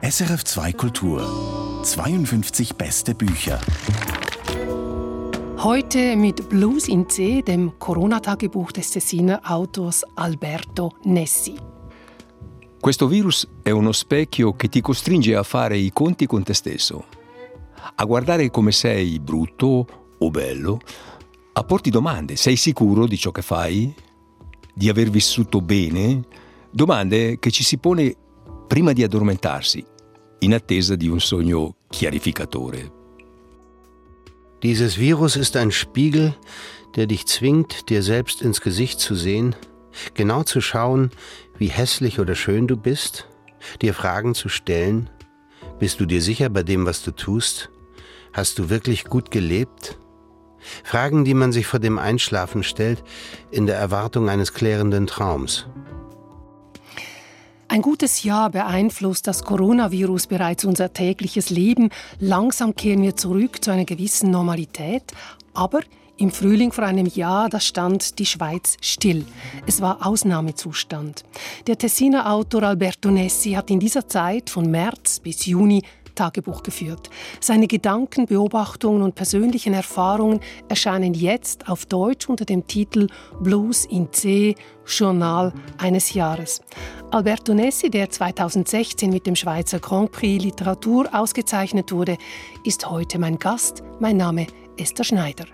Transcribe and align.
SRF 0.00 0.44
2 0.44 0.74
Kultur 0.74 1.82
52 1.82 2.74
beste 2.76 3.12
Bücher. 3.12 3.58
Heute 5.58 6.14
mit 6.16 6.48
Blues 6.48 6.86
in 6.86 7.08
C, 7.08 7.42
dem 7.42 7.72
Corona-Tagebuch 7.78 8.70
des 8.70 8.90
Tessiner 8.90 9.40
Autors 9.42 10.04
Alberto 10.14 10.92
Nessi. 11.06 11.56
Questo 12.80 13.08
virus 13.08 13.48
è 13.64 13.70
uno 13.70 13.90
specchio 13.90 14.52
che 14.52 14.68
ti 14.68 14.80
costringe 14.80 15.34
a 15.34 15.42
fare 15.42 15.76
i 15.76 15.90
conti 15.92 16.26
con 16.26 16.44
te 16.44 16.54
stesso, 16.54 17.06
a 17.96 18.04
guardare 18.04 18.48
come 18.50 18.70
sei 18.70 19.18
brutto 19.18 19.86
o 20.18 20.30
bello, 20.30 20.78
a 21.54 21.64
porti 21.64 21.90
domande. 21.90 22.36
Sei 22.36 22.54
sicuro 22.54 23.08
di 23.08 23.18
ciò 23.18 23.32
che 23.32 23.42
fai? 23.42 23.92
Di 24.72 24.88
aver 24.88 25.10
vissuto 25.10 25.60
bene? 25.60 26.22
Domande 26.70 27.40
che 27.40 27.50
ci 27.50 27.64
si 27.64 27.76
pone 27.78 28.16
prima 28.72 28.94
di 28.94 29.02
addormentarsi, 29.02 29.84
in 30.38 30.54
attesa 30.54 30.96
di 30.96 31.06
un 31.06 31.20
sogno 31.20 31.76
chiarificatore. 31.90 32.90
Dieses 34.62 34.96
Virus 34.96 35.36
ist 35.36 35.56
ein 35.56 35.70
Spiegel, 35.70 36.34
der 36.96 37.06
dich 37.06 37.26
zwingt, 37.26 37.90
dir 37.90 38.02
selbst 38.02 38.40
ins 38.40 38.62
Gesicht 38.62 38.98
zu 38.98 39.14
sehen, 39.14 39.54
genau 40.14 40.42
zu 40.42 40.62
schauen, 40.62 41.10
wie 41.58 41.68
hässlich 41.68 42.18
oder 42.18 42.34
schön 42.34 42.66
du 42.66 42.78
bist, 42.78 43.28
dir 43.82 43.92
Fragen 43.92 44.34
zu 44.34 44.48
stellen. 44.48 45.10
Bist 45.78 46.00
du 46.00 46.06
dir 46.06 46.22
sicher 46.22 46.48
bei 46.48 46.62
dem, 46.62 46.86
was 46.86 47.02
du 47.02 47.10
tust? 47.10 47.68
Hast 48.32 48.58
du 48.58 48.70
wirklich 48.70 49.04
gut 49.04 49.30
gelebt? 49.30 49.98
Fragen, 50.82 51.26
die 51.26 51.34
man 51.34 51.52
sich 51.52 51.66
vor 51.66 51.78
dem 51.78 51.98
Einschlafen 51.98 52.62
stellt, 52.62 53.04
in 53.50 53.66
der 53.66 53.76
Erwartung 53.76 54.30
eines 54.30 54.54
klärenden 54.54 55.06
Traums. 55.06 55.66
Ein 57.72 57.80
gutes 57.80 58.22
Jahr 58.22 58.50
beeinflusst 58.50 59.26
das 59.26 59.44
Coronavirus 59.44 60.26
bereits 60.26 60.66
unser 60.66 60.92
tägliches 60.92 61.48
Leben. 61.48 61.88
Langsam 62.20 62.76
kehren 62.76 63.00
wir 63.00 63.16
zurück 63.16 63.64
zu 63.64 63.70
einer 63.70 63.86
gewissen 63.86 64.30
Normalität. 64.30 65.04
Aber 65.54 65.80
im 66.18 66.30
Frühling 66.30 66.70
vor 66.70 66.84
einem 66.84 67.06
Jahr, 67.06 67.48
da 67.48 67.60
stand 67.60 68.18
die 68.18 68.26
Schweiz 68.26 68.76
still. 68.82 69.24
Es 69.66 69.80
war 69.80 70.06
Ausnahmezustand. 70.06 71.24
Der 71.66 71.78
Tessiner 71.78 72.30
Autor 72.30 72.64
Alberto 72.64 73.10
Nessi 73.10 73.52
hat 73.52 73.70
in 73.70 73.80
dieser 73.80 74.06
Zeit 74.06 74.50
von 74.50 74.70
März 74.70 75.20
bis 75.20 75.46
Juni 75.46 75.82
Tagebuch 76.14 76.62
geführt. 76.62 77.10
Seine 77.40 77.66
Gedanken, 77.66 78.26
Beobachtungen 78.26 79.02
und 79.02 79.14
persönlichen 79.14 79.74
Erfahrungen 79.74 80.40
erscheinen 80.68 81.14
jetzt 81.14 81.68
auf 81.68 81.86
Deutsch 81.86 82.28
unter 82.28 82.44
dem 82.44 82.66
Titel 82.66 83.06
Blues 83.40 83.84
in 83.86 84.12
C, 84.12 84.54
Journal 84.86 85.52
eines 85.78 86.14
Jahres. 86.14 86.60
Alberto 87.10 87.54
Nessi, 87.54 87.90
der 87.90 88.10
2016 88.10 89.10
mit 89.10 89.26
dem 89.26 89.36
Schweizer 89.36 89.78
Grand 89.78 90.12
Prix 90.12 90.42
Literatur 90.42 91.08
ausgezeichnet 91.12 91.92
wurde, 91.92 92.16
ist 92.64 92.88
heute 92.88 93.18
mein 93.18 93.38
Gast. 93.38 93.82
Mein 94.00 94.16
Name 94.16 94.46
Esther 94.76 95.04
Schneider. 95.04 95.46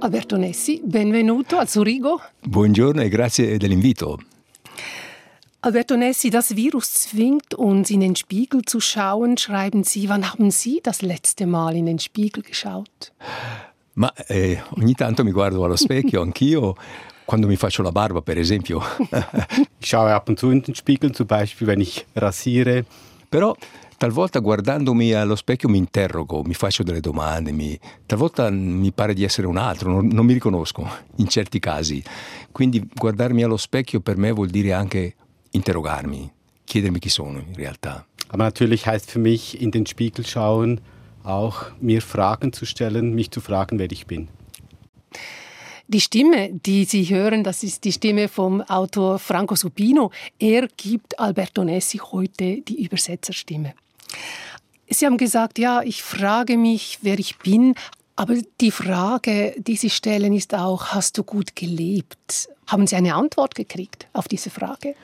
Alberto 0.00 0.36
Nessi, 0.36 0.82
benvenuto 0.84 1.56
a 1.56 1.64
Zurigo. 1.64 2.20
Buongiorno 2.42 3.00
e 3.00 3.08
grazie 3.08 3.56
dell'invito. 3.56 4.18
Alberto 5.64 5.96
Nessi, 5.96 6.28
das 6.28 6.56
Virus 6.56 6.92
zwingt 6.92 7.54
uns, 7.54 7.88
in 7.88 8.00
den 8.00 8.16
Spiegel 8.16 8.60
zu 8.66 8.80
schauen, 8.80 9.38
schreiben 9.38 9.82
Sie. 9.82 10.10
Wann 10.10 10.30
haben 10.30 10.50
Sie 10.50 10.80
das 10.82 11.00
letzte 11.00 11.46
Mal 11.46 11.74
in 11.74 11.86
den 11.86 11.98
Spiegel 11.98 12.42
geschaut? 12.42 13.14
Ma 13.94 14.12
eh, 14.28 14.58
ogni 14.76 14.92
tanto 14.94 15.24
mi 15.24 15.32
guardo 15.32 15.64
allo 15.64 15.76
specchio, 15.76 16.20
anch'io, 16.20 16.74
quando 17.24 17.46
mi 17.46 17.56
faccio 17.56 17.82
la 17.82 17.92
barba, 17.92 18.20
per 18.20 18.36
esempio. 18.36 18.82
ich 19.80 19.88
schaue 19.88 20.12
ab 20.12 20.28
und 20.28 20.38
zu 20.38 20.50
in 20.50 20.60
den 20.60 20.74
Spiegel, 20.74 21.12
zum 21.12 21.26
Beispiel, 21.26 21.66
wenn 21.66 21.80
ich 21.80 22.04
rasiere. 22.12 22.84
Però 23.30 23.56
talvolta 23.96 24.40
guardandomi 24.40 25.14
allo 25.14 25.34
specchio 25.34 25.70
mi 25.70 25.78
interrogo, 25.78 26.42
mi 26.42 26.52
faccio 26.52 26.82
delle 26.82 27.00
domande, 27.00 27.52
mi, 27.52 27.78
talvolta 28.04 28.50
mi 28.50 28.92
pare 28.92 29.14
di 29.14 29.24
essere 29.24 29.46
un 29.46 29.56
altro, 29.56 29.90
non, 29.90 30.08
non 30.08 30.26
mi 30.26 30.34
riconosco 30.34 30.86
in 31.16 31.28
certi 31.28 31.58
casi. 31.58 32.02
Quindi 32.52 32.86
guardarmi 32.94 33.42
allo 33.42 33.56
specchio 33.56 34.00
per 34.00 34.18
me 34.18 34.30
vuol 34.30 34.50
dire 34.50 34.74
anche 34.74 35.14
interrogarmi, 35.54 36.30
chiedermi 36.64 36.98
chi 36.98 37.08
sono 37.08 37.38
in 37.38 37.54
realtà. 37.54 38.04
Aber 38.28 38.44
natürlich 38.44 38.86
heißt 38.86 39.10
für 39.10 39.20
mich 39.20 39.60
in 39.60 39.70
den 39.70 39.86
Spiegel 39.86 40.26
schauen 40.26 40.80
auch 41.22 41.70
mir 41.80 42.02
Fragen 42.02 42.52
zu 42.52 42.66
stellen, 42.66 43.14
mich 43.14 43.30
zu 43.30 43.40
fragen, 43.40 43.78
wer 43.78 43.90
ich 43.90 44.06
bin. 44.06 44.28
Die 45.86 46.00
Stimme, 46.00 46.50
die 46.50 46.84
Sie 46.84 47.04
hören, 47.04 47.44
das 47.44 47.62
ist 47.62 47.84
die 47.84 47.92
Stimme 47.92 48.28
vom 48.28 48.62
Autor 48.62 49.18
Franco 49.18 49.54
Supino. 49.54 50.10
Er 50.38 50.66
gibt 50.76 51.18
Alberto 51.18 51.62
Nessi 51.62 51.98
heute 51.98 52.62
die 52.62 52.84
Übersetzerstimme. 52.84 53.74
Sie 54.88 55.06
haben 55.06 55.18
gesagt, 55.18 55.58
ja, 55.58 55.82
ich 55.82 56.02
frage 56.02 56.56
mich, 56.56 56.98
wer 57.02 57.18
ich 57.18 57.38
bin, 57.38 57.74
aber 58.16 58.36
die 58.60 58.70
Frage, 58.70 59.54
die 59.58 59.76
Sie 59.76 59.90
stellen, 59.90 60.32
ist 60.34 60.54
auch, 60.54 60.86
hast 60.88 61.18
du 61.18 61.24
gut 61.24 61.54
gelebt? 61.56 62.48
Haben 62.66 62.86
Sie 62.86 62.96
eine 62.96 63.14
Antwort 63.14 63.54
gekriegt 63.54 64.08
auf 64.12 64.28
diese 64.28 64.50
Frage? 64.50 64.94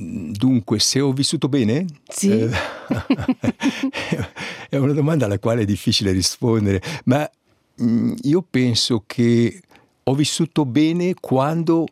Dunque, 0.00 0.78
se 0.78 1.00
ho 1.00 1.12
vissuto 1.12 1.48
bene? 1.48 1.84
Sì. 2.08 2.30
Eh, 2.30 2.48
è 4.70 4.76
una 4.76 4.92
domanda 4.92 5.24
alla 5.24 5.40
quale 5.40 5.62
è 5.62 5.64
difficile 5.64 6.12
rispondere, 6.12 6.80
ma 7.06 7.28
mm, 7.82 8.14
io 8.22 8.44
penso 8.48 9.02
che 9.06 9.60
ho 10.04 10.14
vissuto 10.14 10.64
bene 10.64 11.14
quando 11.18 11.88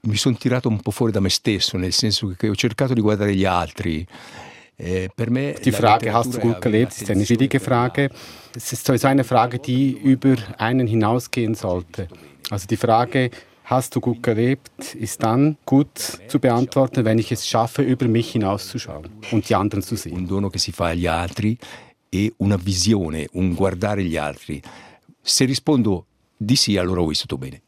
mi 0.00 0.16
sono 0.16 0.36
tirato 0.36 0.68
un 0.68 0.78
po' 0.80 0.90
fuori 0.90 1.10
da 1.10 1.20
me 1.20 1.30
stesso, 1.30 1.78
nel 1.78 1.94
senso 1.94 2.34
che 2.36 2.50
ho 2.50 2.54
cercato 2.54 2.92
di 2.92 3.00
guardare 3.00 3.34
gli 3.34 3.46
altri. 3.46 4.06
Eh, 4.76 5.10
per 5.14 5.30
me 5.30 5.56
die 5.62 5.72
Frage, 5.72 6.10
hast 6.10 6.34
du 6.34 6.38
gut 6.38 6.60
gelebt, 6.60 7.00
ist 7.00 7.10
eine 7.10 7.24
schwierige 7.24 7.60
Frage. 7.60 8.10
Es 8.54 8.72
ist 8.72 8.84
sowieso 8.84 9.06
eine 9.06 9.24
Frage, 9.24 9.58
die 9.58 9.98
über 10.02 10.36
einen 10.58 10.86
hinausgehen 10.86 11.54
sollte. 11.54 12.08
Also 12.50 12.66
die 12.66 12.76
Frage, 12.76 13.30
Hast 13.68 13.96
du 13.96 14.00
gut 14.00 14.22
gelebt, 14.22 14.94
ist 14.94 15.24
dann 15.24 15.56
gut 15.64 15.88
zu 16.28 16.38
beantworten, 16.38 17.04
wenn 17.04 17.18
ich 17.18 17.32
es 17.32 17.48
schaffe, 17.48 17.82
über 17.82 18.06
mich 18.06 18.30
hinauszuschauen 18.30 19.08
und 19.32 19.48
die 19.48 19.56
anderen 19.56 19.82
zu 19.82 19.96
sehen. 19.96 20.14
Un 20.14 20.26
dono 20.28 20.50
che 20.50 20.60
si 20.60 20.70
fa 20.70 20.90
agli 20.90 21.08
altri 21.08 21.58
e 22.08 22.32
una 22.36 22.54
visione, 22.54 23.26
un 23.32 23.54
guardare 23.54 24.04
gli 24.04 24.16
altri. 24.16 24.62
Se 25.20 25.44
rispondo 25.46 26.06
di 26.36 26.54
sì, 26.54 26.76
allora 26.76 27.00
ho 27.00 27.08
vissuto 27.08 27.36
bene. 27.38 27.62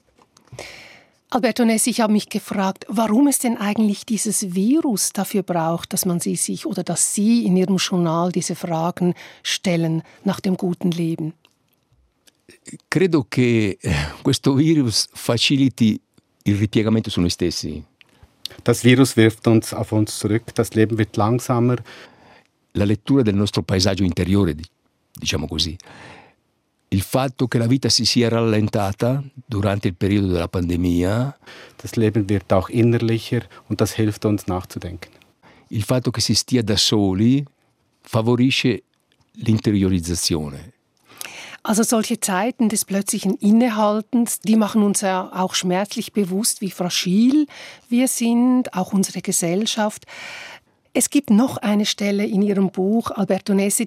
Alberto 1.31 1.65
Ness, 1.65 1.89
ich 1.89 2.01
habe 2.01 2.13
mich 2.13 2.29
gefragt, 2.29 2.87
warum 2.89 3.27
es 3.27 3.41
denn 3.41 3.57
eigentlich 3.57 4.07
dieses 4.07 4.55
Virus 4.55 5.13
dafür 5.13 5.43
braucht, 5.43 5.93
dass 5.93 6.05
man 6.05 6.21
sie 6.21 6.37
sich 6.37 6.65
oder 6.65 6.85
dass 6.85 7.13
Sie 7.13 7.45
in 7.45 7.57
Ihrem 7.57 7.79
Journal 7.79 8.31
diese 8.31 8.55
Fragen 8.55 9.15
stellen 9.43 10.05
nach 10.23 10.39
dem 10.39 10.57
guten 10.57 10.93
Leben 10.93 11.35
credo 12.89 13.27
che 13.29 13.79
eh, 13.81 13.95
questo 14.23 14.55
virus 14.55 15.09
faciliti 15.13 16.01
il 16.43 16.57
ripiegamento 16.57 17.11
su 17.11 17.21
noi 17.21 17.31
stessi. 17.31 17.83
Das 18.63 18.83
Virus 18.83 19.15
wirft 19.17 19.47
uns 19.47 19.73
auf 19.73 19.93
uns 19.93 20.17
zurück, 20.19 20.55
das 20.55 20.73
Leben 20.75 20.97
wird 20.97 21.17
langsamer. 21.17 21.83
La 22.73 22.85
lettura 22.85 23.23
del 23.23 23.35
nostro 23.35 23.63
paesaggio 23.63 24.05
interiore, 24.05 24.55
diciamo 25.13 25.47
così. 25.47 25.77
Il 26.91 27.03
fatto 27.03 27.49
che 27.49 27.59
la 27.59 27.67
vita 27.67 27.91
si 27.91 28.07
sia 28.07 28.31
rallentata 28.31 29.23
durante 29.35 29.89
il 29.89 29.95
periodo 29.95 30.29
della 30.29 30.49
pandemia. 30.49 31.39
Das 31.77 31.97
Leben 31.97 32.27
wird 32.29 32.51
auch 32.53 32.71
innerlicher 32.71 33.47
und 33.69 33.81
das 33.81 33.93
hilft 33.93 34.25
uns 34.25 34.47
nachzudenken. 34.47 35.11
Il 35.69 35.83
fatto 35.83 36.11
che 36.11 36.23
si 36.23 36.35
stia 36.35 36.63
da 36.63 36.77
soli 36.77 37.45
favorisce 38.01 38.85
l'interiorizzazione 39.33 40.78
Also 41.69 41.83
solche 41.83 42.19
Zeiten 42.19 42.71
des 42.71 42.87
plötzlichen 42.87 43.35
Innehaltens, 43.35 44.41
die 44.41 44.57
machen 44.57 44.83
uns 44.83 45.03
ja 45.03 45.31
auch 45.35 45.55
schmerzlich 45.55 46.15
bewusst, 46.15 46.63
wie 46.63 46.71
fragil 46.71 47.47
wir 47.91 48.09
sind, 48.09 48.73
auch 48.73 48.95
unsere 48.95 49.21
Gesellschaft. 49.21 50.07
Es 50.95 51.11
gibt 51.11 51.29
noch 51.29 51.59
eine 51.59 51.85
Stelle 51.85 52.25
in 52.25 52.41
Ihrem 52.41 52.71
Buch, 52.71 53.11
Alberto 53.11 53.53
Nessi, 53.53 53.87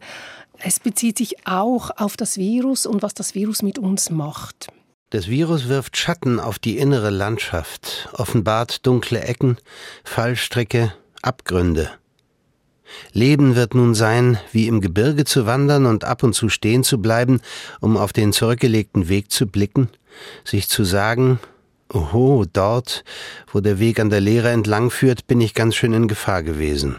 es 0.60 0.80
bezieht 0.80 1.18
sich 1.18 1.48
auch 1.48 1.90
auf 1.98 2.18
das 2.18 2.38
Virus 2.38 2.86
und 2.86 3.02
was 3.02 3.16
das 3.16 3.34
Virus 3.34 3.64
mit 3.64 3.80
uns 3.80 4.12
macht. 4.12 4.68
Das 5.10 5.28
Virus 5.28 5.68
wirft 5.68 5.98
Schatten 5.98 6.40
auf 6.40 6.60
die 6.60 6.78
innere 6.78 7.10
Landschaft, 7.10 8.10
offenbart 8.14 8.86
dunkle 8.86 9.24
Ecken, 9.24 9.58
Fallstricke, 10.04 10.94
Abgründe. 11.24 11.90
Leben 13.14 13.56
wird 13.56 13.76
nun 13.76 13.96
sein, 13.96 14.38
wie 14.52 14.68
im 14.68 14.82
Gebirge 14.82 15.26
zu 15.26 15.46
wandern 15.46 15.86
und 15.86 16.04
ab 16.04 16.24
und 16.24 16.34
zu 16.34 16.50
stehen 16.50 16.84
zu 16.84 17.02
bleiben, 17.02 17.42
um 17.80 17.98
auf 17.98 18.14
den 18.14 18.34
zurückgelegten 18.34 19.10
Weg 19.10 19.32
zu 19.32 19.48
blicken, 19.48 19.90
sich 20.44 20.68
zu 20.68 20.84
sagen, 20.84 21.40
Oho, 21.94 22.46
dort, 22.52 23.04
wo 23.52 23.60
der 23.60 23.80
Weg 23.80 24.00
an 24.00 24.10
der 24.10 24.22
Leere 24.22 24.50
entlang 24.50 24.90
führt, 24.90 25.28
bin 25.28 25.42
ich 25.42 25.54
ganz 25.54 25.76
schön 25.76 25.94
in 25.94 26.08
Gefahr 26.08 26.42
gewesen. 26.42 26.98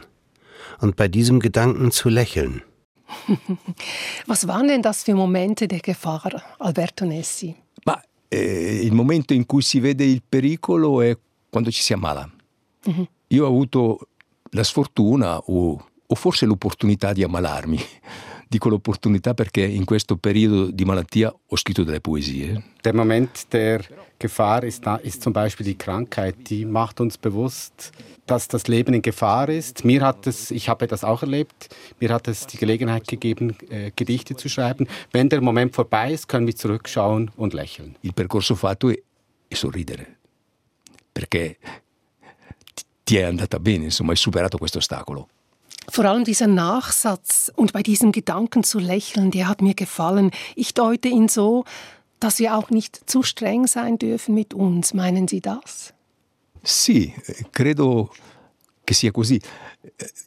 Und 0.80 0.96
bei 0.96 1.08
diesem 1.08 1.40
Gedanken 1.40 1.90
zu 1.92 2.08
lächeln. 2.08 2.62
Was 4.26 4.46
waren 4.48 4.68
denn 4.68 4.82
das 4.82 5.04
für 5.04 5.14
Momente 5.14 5.66
der 5.68 5.80
Gefahr, 5.80 6.42
Alberto 6.58 7.06
Nessi? 7.06 7.54
Ma 7.84 8.02
eh, 8.28 8.80
il 8.82 8.92
momento 8.92 9.32
in 9.32 9.46
cui 9.46 9.62
si 9.62 9.80
vede 9.80 10.04
il 10.04 10.22
pericolo 10.26 11.00
è 11.00 11.16
quando 11.50 11.70
ci 11.70 11.82
si 11.82 11.92
ammala. 11.92 12.30
Uh-huh. 12.86 13.06
Io 13.28 13.44
ho 13.44 13.48
avuto 13.48 14.08
la 14.54 14.64
sfortuna 14.64 15.38
o, 15.38 15.82
o 16.06 16.14
forse 16.14 16.46
l'opportunità 16.46 17.12
di 17.12 17.22
ammalarmi. 17.22 17.80
Dico 18.48 18.68
l'opportunità 18.68 19.32
perché 19.32 19.62
in 19.62 19.86
questo 19.86 20.16
periodo 20.16 20.70
di 20.70 20.84
malattia 20.84 21.34
ho 21.46 21.56
scritto 21.56 21.84
delle 21.84 22.02
poesie. 22.02 22.62
Der 22.82 22.94
Moment 22.94 23.46
der 23.48 23.82
Gefahr 24.18 24.62
ist, 24.64 24.84
ist 25.02 25.22
zum 25.22 25.32
Beispiel 25.32 25.64
die 25.64 25.76
Krankheit, 25.76 26.50
die 26.50 26.66
macht 26.66 27.00
uns 27.00 27.16
bewusst, 27.16 27.92
dass 28.26 28.48
das 28.48 28.68
Leben 28.68 28.92
in 28.92 29.00
Gefahr 29.00 29.48
ist. 29.48 29.86
Mir 29.86 30.02
hat 30.02 30.26
es, 30.26 30.50
ich 30.50 30.68
habe 30.68 30.86
das 30.86 31.02
auch 31.02 31.22
erlebt, 31.22 31.74
mir 31.98 32.10
hat 32.10 32.28
es 32.28 32.46
die 32.46 32.58
Gelegenheit 32.58 33.08
gegeben, 33.08 33.56
äh, 33.70 33.90
Gedichte 33.96 34.36
zu 34.36 34.50
schreiben. 34.50 34.86
Wenn 35.12 35.30
der 35.30 35.40
Moment 35.40 35.74
vorbei 35.74 36.12
ist, 36.12 36.28
können 36.28 36.46
wir 36.46 36.54
zurückschauen 36.54 37.30
und 37.36 37.54
lächeln. 37.54 37.96
Il 38.02 38.12
percorso 38.12 38.54
fatto 38.54 38.90
è, 38.90 39.02
è 39.48 39.54
sorridere, 39.54 40.06
perché 41.10 41.56
ti 43.04 43.16
è 43.16 43.22
andata 43.22 43.58
bene, 43.58 43.84
insomma, 43.84 44.10
hai 44.12 44.16
superato 44.16 44.58
questo 44.58 44.78
ostacolo. 44.78 45.28
Vor 45.90 46.06
allem 46.06 46.22
dieser 46.22 46.46
Nachsatz 46.46 47.50
und 47.56 47.72
bei 47.72 47.82
diesem 47.82 48.12
Gedanken 48.12 48.62
zu 48.62 48.78
lächeln, 48.78 49.30
der 49.30 49.48
hat 49.48 49.60
mir 49.60 49.74
gefallen. 49.74 50.30
Ich 50.54 50.74
deute 50.74 51.08
ihn 51.08 51.28
so, 51.28 51.64
dass 52.20 52.38
wir 52.38 52.56
auch 52.56 52.70
nicht 52.70 53.10
zu 53.10 53.22
streng 53.22 53.66
sein 53.66 53.98
dürfen 53.98 54.34
mit 54.34 54.54
uns. 54.54 54.94
Meinen 54.94 55.26
Sie 55.26 55.40
das? 55.40 55.92
Sì, 56.62 57.12
credo 57.50 58.12
che 58.84 58.94
sia 58.94 59.10
così. 59.10 59.40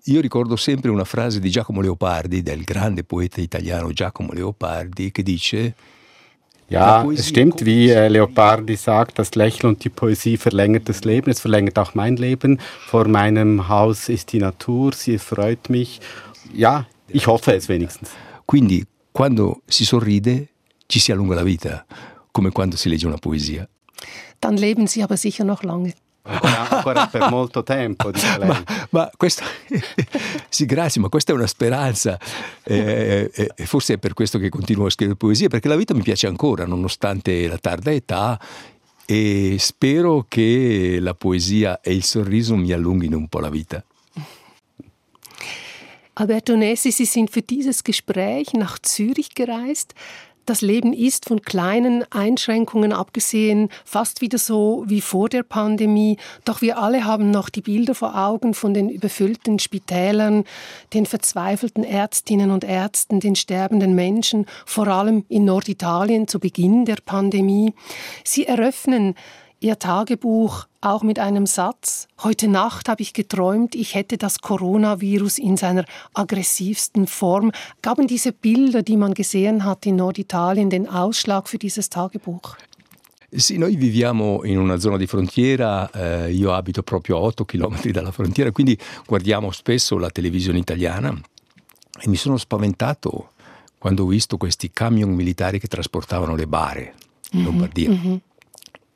Io 0.06 0.20
ricordo 0.20 0.58
sempre 0.58 0.92
una 0.92 1.06
frase 1.06 1.40
di 1.40 1.50
Giacomo 1.50 1.80
Leopardi, 1.80 2.44
del 2.44 2.66
grande 2.66 3.06
poeta 3.06 3.40
italiano 3.40 3.94
Giacomo 3.94 4.34
Leopardi, 4.34 5.12
che 5.12 5.24
dice 5.24 5.74
Ja, 6.68 7.06
es 7.12 7.30
stimmt, 7.30 7.64
wie 7.64 7.92
äh, 7.92 8.08
Leopardi 8.08 8.76
sagt, 8.76 9.20
das 9.20 9.36
Lächeln 9.36 9.70
und 9.70 9.84
die 9.84 9.90
Poesie 9.90 10.38
verlängert 10.38 10.90
das 10.90 11.04
Leben. 11.04 11.30
Es 11.30 11.40
verlängert 11.40 11.78
auch 11.78 11.94
mein 11.94 12.16
Leben. 12.16 12.60
Vor 12.88 13.08
meinem 13.08 13.68
Haus 13.70 14.10
ist 14.10 14.34
die 14.34 14.40
Natur, 14.40 14.94
sie 14.94 15.20
freut 15.20 15.70
mich. 15.70 16.02
Ja, 16.54 16.88
ich 17.08 17.28
hoffe 17.28 17.54
es 17.54 17.70
wenigstens. 17.70 18.10
Quindi, 18.48 18.86
quando 19.14 19.62
si 19.68 19.86
sorride, 19.86 20.48
ci 20.88 21.00
si 21.00 21.12
allunga 21.12 21.36
la 21.36 21.44
vita, 21.44 21.86
come 22.32 22.52
quando 22.52 22.78
si 22.78 22.90
legge 22.90 23.08
una 23.08 23.18
poesia. 23.18 23.68
Dann 24.42 24.58
leben 24.58 24.88
Sie 24.88 25.04
aber 25.04 25.18
sicher 25.18 25.44
noch 25.44 25.64
lange. 25.64 25.94
Ancora 26.26 27.08
per 27.08 27.30
molto 27.32 27.64
tempo, 27.64 28.12
dice 28.12 28.38
lei. 28.38 28.48
Ma, 28.48 28.64
ma 28.90 29.12
questo, 29.16 29.44
sì, 30.50 30.66
grazie, 30.66 31.02
ma 31.02 31.10
questa 31.10 31.32
è 31.32 31.36
una 31.36 31.48
speranza. 31.48 32.20
Eh, 32.64 33.32
eh, 33.34 33.52
eh, 33.56 33.66
forse 33.66 33.94
è 33.94 33.98
per 33.98 34.14
questo 34.14 34.38
che 34.38 34.50
continuo 34.50 34.88
a 34.88 34.90
scrivere 34.90 35.18
poesie, 35.18 35.48
perché 35.48 35.68
la 35.68 35.76
vita 35.76 35.94
mi 35.94 36.02
piace 36.02 36.28
ancora, 36.28 36.66
nonostante 36.66 37.48
la 37.48 37.58
tarda 37.58 37.92
età, 37.92 38.40
e 39.06 39.58
spero 39.60 40.26
che 40.28 40.98
la 41.00 41.14
poesia 41.14 41.80
e 41.82 41.94
il 41.94 42.04
sorriso 42.04 42.56
mi 42.56 42.72
allunghino 42.72 43.18
un 43.18 43.28
po' 43.28 43.40
la 43.40 43.50
vita. 43.50 43.84
Alberto 46.18 46.56
Nessi, 46.56 46.92
Sie 46.92 47.06
sind 47.06 47.30
für 47.30 47.42
dieses 47.42 47.84
Gespräch 47.84 48.54
nach 48.54 48.80
Zürich 48.82 49.36
gereist. 49.36 49.94
Das 50.46 50.62
Leben 50.62 50.94
ist 50.94 51.26
von 51.26 51.42
kleinen 51.42 52.06
Einschränkungen 52.12 52.94
abgesehen 52.94 53.70
fast 53.84 54.22
wieder 54.22 54.38
so 54.38 54.84
wie 54.86 55.02
vor 55.02 55.28
der 55.28 55.42
Pandemie. 55.42 56.18
Doch 56.44 56.62
wir 56.62 56.78
alle 56.78 57.04
haben 57.04 57.32
noch 57.32 57.50
die 57.50 57.62
Bilder 57.62 57.96
vor 57.96 58.16
Augen 58.16 58.54
von 58.54 58.74
den 58.74 58.90
überfüllten 58.90 59.58
Spitälern, 59.58 60.44
den 60.94 61.08
verzweifelten 61.08 61.84
Ärztinnen 61.84 62.52
und 62.52 62.64
Ärzten, 62.64 63.20
den 63.20 63.36
sterbenden 63.36 63.96
Menschen, 63.96 64.46
vor 64.68 64.88
allem 64.88 65.26
in 65.30 65.46
Norditalien 65.46 66.28
zu 66.28 66.40
Beginn 66.40 66.86
der 66.86 66.98
Pandemie. 67.04 67.74
Sie 68.24 68.46
eröffnen 68.46 69.16
Ihr 69.66 69.80
Tagebuch 69.80 70.68
auch 70.80 71.02
mit 71.02 71.18
einem 71.18 71.48
Satz. 71.48 72.08
Heute 72.22 72.48
Nacht 72.48 72.88
habe 72.88 73.02
ich 73.02 73.14
geträumt, 73.14 73.74
ich 73.74 73.96
hätte 73.96 74.16
das 74.16 74.38
Coronavirus 74.38 75.40
in 75.40 75.58
seiner 75.58 75.86
aggressivsten 76.14 77.08
Form. 77.08 77.52
Gaben 77.82 78.06
diese 78.06 78.32
Bilder, 78.32 78.84
die 78.84 78.96
man 78.96 79.16
gesehen 79.16 79.66
hat 79.66 79.88
in 79.88 79.96
Norditalien, 79.96 80.70
den 80.70 80.88
Ausschlag 80.88 81.50
für 81.50 81.58
dieses 81.58 81.90
Tagebuch? 81.90 82.58
Sì, 83.32 83.58
noi 83.58 83.76
viviamo 83.76 84.44
in 84.44 84.60
una 84.60 84.78
zona 84.78 84.98
di 84.98 85.08
frontiera, 85.08 85.90
eh, 85.90 86.32
io 86.32 86.54
abito 86.54 86.84
proprio 86.84 87.18
a 87.18 87.22
8 87.22 87.46
km 87.46 87.90
dalla 87.90 88.12
frontiera, 88.12 88.52
quindi 88.52 88.78
guardiamo 89.08 89.50
spesso 89.50 89.98
la 89.98 90.12
televisione 90.12 90.60
italiana 90.60 91.12
e 92.02 92.08
mi 92.08 92.18
sono 92.18 92.38
spaventato 92.38 93.32
quando 93.80 94.04
ho 94.04 94.08
visto 94.08 94.38
questi 94.38 94.70
camion 94.72 95.10
militari 95.10 95.58
che 95.58 95.68
trasportavano 95.68 96.36
le 96.36 96.46
bare 96.46 96.94
in 97.32 97.42
Lombardia. 97.42 97.90
Mm-hmm 97.90 98.16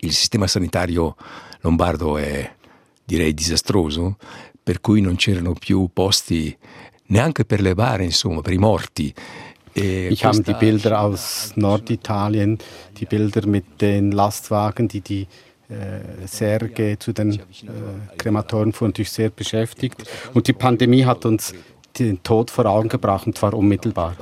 il 0.02 0.14
sistema 0.14 0.48
sanitario 0.48 1.16
lombardo 1.62 2.18
è 2.18 2.50
direi 3.04 3.34
disastroso, 3.34 4.18
per 4.62 4.82
cui 4.82 5.02
non 5.02 5.16
c'erano 5.16 5.54
più 5.54 5.90
posti 5.92 6.56
neanche 7.08 7.44
per 7.44 7.62
le 7.62 7.74
bare, 7.74 8.04
insomma, 8.04 8.42
per 8.42 8.54
i 8.54 8.58
morti. 8.58 9.14
E 9.74 10.08
ich 10.10 10.24
habe 10.24 10.42
die 10.42 10.54
Bilder 10.54 11.00
aus 11.00 11.52
Norditalien, 11.56 12.58
die 12.98 13.06
Bilder 13.06 13.46
mit 13.48 13.80
den 13.80 14.12
Lastwagen, 14.12 14.88
die 14.88 15.02
die 15.02 15.28
äh, 15.70 16.26
Särge 16.26 16.98
zu 16.98 17.14
den 17.14 17.34
äh, 17.34 17.40
Krematoren 18.18 18.74
fuhren, 18.74 18.90
natürlich 18.90 19.12
sehr 19.12 19.30
beschäftigt. 19.30 20.04
Und 20.34 20.48
die 20.48 20.54
Pandemie 20.54 21.06
hat 21.06 21.26
uns 21.26 21.54
den 22.06 22.24
Tod 22.24 22.52
vor 22.52 22.66
Augen 22.66 22.90
gebracht, 22.90 23.28
und 23.28 23.38
zwar 23.38 23.54
unmittelbar. 23.54 24.16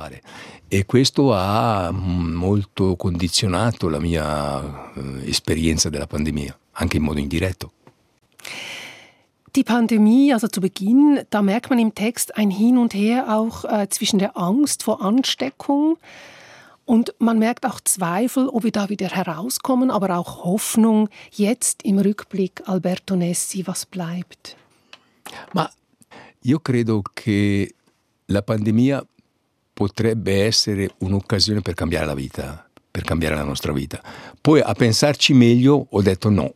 E 0.70 0.84
questo 0.84 1.32
ha 1.32 1.90
molto 1.92 2.96
condizionato 2.96 3.88
la 3.88 3.98
mia 3.98 4.92
eh, 4.94 5.28
esperienza 5.28 5.88
della 5.88 6.06
pandemia, 6.06 6.56
anche 6.72 6.98
in 6.98 7.04
modo 7.04 7.18
indiretto. 7.18 7.72
Die 9.54 9.64
Pandemie, 9.64 10.30
also 10.30 10.46
zu 10.46 10.60
Beginn, 10.60 11.22
da 11.30 11.40
merkt 11.40 11.70
man 11.70 11.78
im 11.78 11.94
Text 11.94 12.36
ein 12.36 12.50
Hin 12.50 12.76
und 12.76 12.92
Her 12.92 13.34
auch 13.34 13.64
äh, 13.64 13.88
zwischen 13.88 14.18
der 14.18 14.36
Angst 14.36 14.82
vor 14.82 15.00
Ansteckung 15.00 15.96
und 16.88 17.14
man 17.18 17.38
merkt 17.38 17.66
auch 17.66 17.80
Zweifel, 17.80 18.48
ob 18.48 18.64
wir 18.64 18.72
da 18.72 18.88
wieder 18.88 19.08
herauskommen, 19.08 19.90
aber 19.90 20.16
auch 20.16 20.44
Hoffnung. 20.44 21.10
Jetzt 21.30 21.82
im 21.82 21.98
Rückblick, 21.98 22.62
Alberto 22.64 23.14
Nessi, 23.14 23.66
was 23.66 23.84
bleibt? 23.84 24.56
Ma 25.52 25.68
io 26.48 26.60
credo 26.60 27.02
che 27.12 27.74
la 28.26 28.42
pandemia 28.42 29.06
potrebbe 29.72 30.44
essere 30.44 30.90
un'occasione 30.98 31.60
per 31.60 31.74
cambiare 31.74 32.06
la 32.06 32.14
vita, 32.14 32.68
per 32.90 33.02
cambiare 33.02 33.34
la 33.34 33.44
nostra 33.44 33.72
vita. 33.72 34.02
Poi 34.40 34.60
a 34.60 34.72
pensarci 34.72 35.34
meglio 35.34 35.86
ho 35.88 36.02
detto 36.02 36.30
no. 36.30 36.52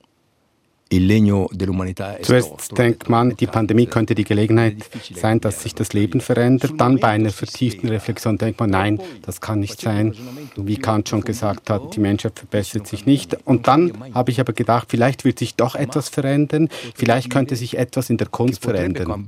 Zuerst 2.22 2.78
denkt 2.78 3.08
man, 3.08 3.36
die 3.36 3.46
Pandemie 3.46 3.86
könnte 3.86 4.14
die 4.14 4.24
Gelegenheit 4.24 4.76
sein, 5.14 5.40
dass 5.40 5.62
sich 5.62 5.74
das 5.74 5.92
Leben 5.92 6.20
verändert. 6.20 6.72
Dann 6.76 6.98
bei 6.98 7.08
einer 7.08 7.30
vertieften 7.30 7.88
Reflexion 7.88 8.38
denkt 8.38 8.60
man, 8.60 8.70
nein, 8.70 9.00
das 9.22 9.40
kann 9.40 9.60
nicht 9.60 9.80
sein. 9.80 10.14
Wie 10.56 10.76
Kant 10.76 11.08
schon 11.08 11.22
gesagt 11.22 11.70
hat, 11.70 11.96
die 11.96 12.00
Menschheit 12.00 12.38
verbessert 12.38 12.86
sich 12.86 13.06
nicht. 13.06 13.36
Und 13.44 13.66
dann 13.68 13.92
habe 14.14 14.30
ich 14.30 14.40
aber 14.40 14.52
gedacht, 14.52 14.88
vielleicht 14.90 15.24
wird 15.24 15.38
sich 15.38 15.54
doch 15.54 15.74
etwas 15.74 16.08
verändern. 16.08 16.68
Vielleicht 16.94 17.30
könnte 17.30 17.56
sich 17.56 17.78
etwas 17.78 18.10
in 18.10 18.18
der 18.18 18.28
Kunst 18.28 18.62
verändern. 18.62 19.26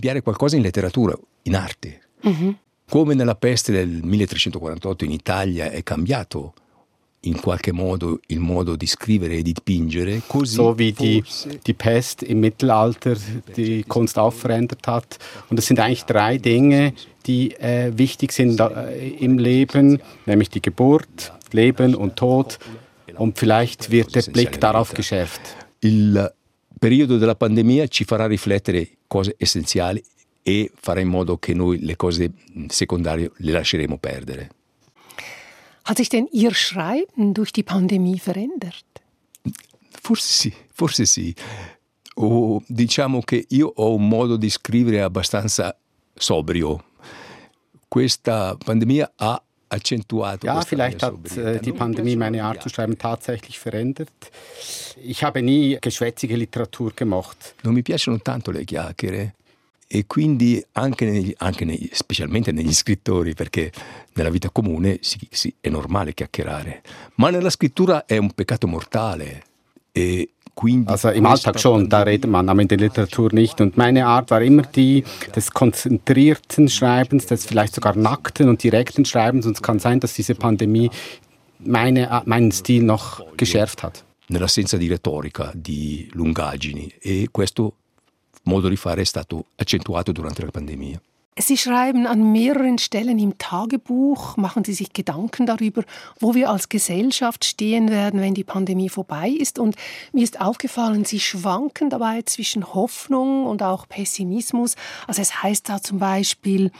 Mhm. 2.22 2.56
Come 2.90 3.14
nella 3.16 3.34
peste 3.34 3.72
del 3.72 4.02
1348 4.02 5.08
in 5.08 5.14
Italia 5.14 5.70
è 5.70 5.82
cambiato 5.82 6.52
in 7.24 7.40
qualche 7.40 7.72
modo 7.72 8.20
il 8.28 8.38
modo 8.38 8.76
di 8.76 8.86
scrivere 8.86 9.34
e 9.34 9.42
di 9.42 9.52
dipingere, 9.52 10.22
così 10.26 10.54
so 10.54 10.74
wie 10.76 10.92
die, 10.92 11.22
die 11.64 11.74
Pest 11.74 12.22
im 12.22 12.40
Mittelalter 12.40 13.16
die 13.54 13.84
Kunst 13.84 14.18
auch 14.18 14.32
verändert 14.32 14.86
hat. 14.86 15.18
Und 15.48 15.58
es 15.58 15.66
sind 15.66 15.80
eigentlich 15.80 16.04
drei 16.04 16.38
Dinge, 16.38 16.94
die 17.26 17.52
äh, 17.52 17.92
wichtig 17.96 18.32
sind 18.32 18.60
äh, 18.60 19.08
im 19.18 19.38
Leben, 19.38 20.00
nämlich 20.26 20.50
die 20.50 20.60
Geburt, 20.60 21.32
Leben 21.52 21.94
und 21.94 22.16
Tod. 22.16 22.58
Und 23.16 23.38
vielleicht 23.38 23.90
wird 23.90 24.14
der 24.14 24.22
Blick 24.22 24.60
darauf 24.60 24.92
geschärft. 24.92 25.40
Il 25.80 26.30
periodo 26.78 27.18
della 27.18 27.34
pandemia 27.34 27.86
ci 27.86 28.04
farà 28.04 28.26
riflettere 28.26 28.88
cose 29.06 29.34
essenziali 29.38 30.02
e 30.42 30.70
farà 30.74 31.00
in 31.00 31.08
modo 31.08 31.38
che 31.38 31.54
noi 31.54 31.78
le 31.80 31.96
cose 31.96 32.32
secondarie 32.68 33.30
le 33.36 33.52
lasceremo 33.52 33.98
perdere. 33.98 34.50
Hat 35.84 35.98
sich 35.98 36.08
denn 36.08 36.28
Ihr 36.32 36.54
Schreiben 36.54 37.34
durch 37.34 37.52
die 37.52 37.62
Pandemie 37.62 38.18
verändert? 38.18 38.84
Forse 40.02 40.22
sì, 40.22 40.52
forse 40.72 41.04
sì. 41.04 41.34
O 42.16 42.62
diciamo 42.66 43.20
che 43.20 43.46
io 43.48 43.72
ho 43.74 43.94
un 43.94 44.08
modo 44.08 44.36
di 44.36 44.48
scrivere 44.48 45.02
abbastanza 45.02 45.76
sobrio. 46.14 46.84
Questa 47.88 48.56
pandemia 48.56 49.12
ha 49.16 49.42
accentuato. 49.68 50.46
Ja, 50.46 50.60
vielleicht 50.62 51.02
hat 51.02 51.36
äh, 51.36 51.60
die 51.60 51.72
Pandemie 51.72 52.16
meine 52.16 52.42
Art 52.42 52.62
zu 52.62 52.68
schreiben 52.68 52.96
tatsächlich 52.96 53.58
verändert. 53.58 54.10
Ich 55.02 55.22
habe 55.22 55.42
nie 55.42 55.78
geschwätzige 55.80 56.36
Literatur 56.36 56.92
gemacht. 56.94 57.54
Non 57.62 57.74
mi 57.74 57.82
piacciono 57.82 58.18
tanto 58.20 58.50
le 58.50 58.64
chiacchiere. 58.64 59.34
E 59.86 60.06
quindi 60.06 60.64
anche, 60.72 61.04
negli, 61.04 61.34
anche 61.38 61.64
negli, 61.64 61.88
specialmente 61.92 62.52
negli 62.52 62.72
scrittori, 62.72 63.34
perché 63.34 63.72
nella 64.14 64.30
vita 64.30 64.50
comune 64.50 64.98
sì, 65.00 65.18
sì, 65.30 65.54
è 65.60 65.68
normale 65.68 66.14
chiacchierare, 66.14 66.82
ma 67.16 67.30
nella 67.30 67.50
scrittura 67.50 68.06
è 68.06 68.16
un 68.16 68.30
peccato 68.32 68.66
mortale. 68.66 69.44
E 69.92 70.30
quindi 70.54 70.90
also 70.90 71.10
im 71.10 71.26
Alltag 71.26 71.58
schon, 71.58 71.88
da 71.88 72.02
redet 72.02 72.30
man, 72.30 72.48
aber 72.48 72.62
in 72.62 72.68
der 72.68 72.78
Literatur 72.78 73.32
nicht. 73.32 73.60
Und 73.60 73.76
meine 73.76 74.06
Art 74.06 74.30
war 74.30 74.40
immer 74.40 74.62
die 74.62 75.04
des 75.34 75.50
konzentrierten 75.50 76.68
Schreibens, 76.68 77.26
des 77.26 77.44
vielleicht 77.44 77.74
sogar 77.74 77.96
nackten 77.96 78.48
und 78.48 78.62
direkten 78.62 79.04
Schreibens. 79.04 79.46
Und 79.46 79.56
es 79.56 79.62
kann 79.62 79.80
sein, 79.80 80.00
dass 80.00 80.14
diese 80.14 80.34
Pandemie 80.34 80.90
meine, 81.58 82.22
meinen 82.24 82.52
Stil 82.52 82.84
noch 82.84 83.20
geschärft 83.36 83.82
hat. 83.82 84.04
Nell'assenza 84.28 84.78
di 84.78 84.88
retorica, 84.88 85.52
di 85.54 86.08
lungaggini 86.12 86.90
e 87.00 87.28
questo 87.30 87.74
modo 88.44 88.68
di 88.68 88.76
fare 88.76 89.02
è 89.02 89.04
stato 89.04 89.46
accentuato 89.56 90.12
durante 90.12 90.42
la 90.42 90.50
pandemia. 90.50 91.00
Sie 91.36 91.58
schreiben 91.58 92.06
an 92.06 92.30
mehreren 92.30 92.78
Stellen 92.78 93.18
im 93.18 93.38
Tagebuch, 93.38 94.36
machen 94.36 94.62
Sie 94.62 94.72
sich 94.72 94.92
Gedanken 94.92 95.46
darüber, 95.46 95.82
wo 96.20 96.34
wir 96.34 96.48
als 96.48 96.68
Gesellschaft 96.68 97.44
stehen 97.44 97.90
werden, 97.90 98.20
wenn 98.20 98.34
die 98.34 98.44
Pandemie 98.44 98.88
vorbei 98.88 99.30
ist. 99.30 99.58
Und 99.58 99.74
mir 100.12 100.22
ist 100.22 100.40
aufgefallen, 100.40 101.04
Sie 101.04 101.18
schwanken 101.18 101.90
dabei 101.90 102.22
zwischen 102.22 102.72
Hoffnung 102.72 103.46
und 103.46 103.64
auch 103.64 103.88
Pessimismus. 103.88 104.76
Also 105.08 105.22
es 105.22 105.42
heißt 105.42 105.68
da 105.68 105.82
zum 105.82 105.98
Beispiel, 105.98 106.70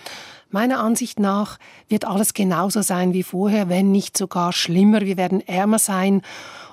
meiner 0.51 0.79
Ansicht 0.79 1.19
nach 1.19 1.59
wird 1.89 2.05
alles 2.05 2.33
genauso 2.33 2.81
sein 2.83 3.13
wie 3.13 3.25
vorher, 3.25 3.69
wenn 3.69 3.91
nicht 3.91 4.17
sogar 4.17 4.53
schlimmer. 4.53 5.01
Wir 5.01 5.17
werden 5.17 5.41
ärmer 5.41 5.81
sein 5.81 6.23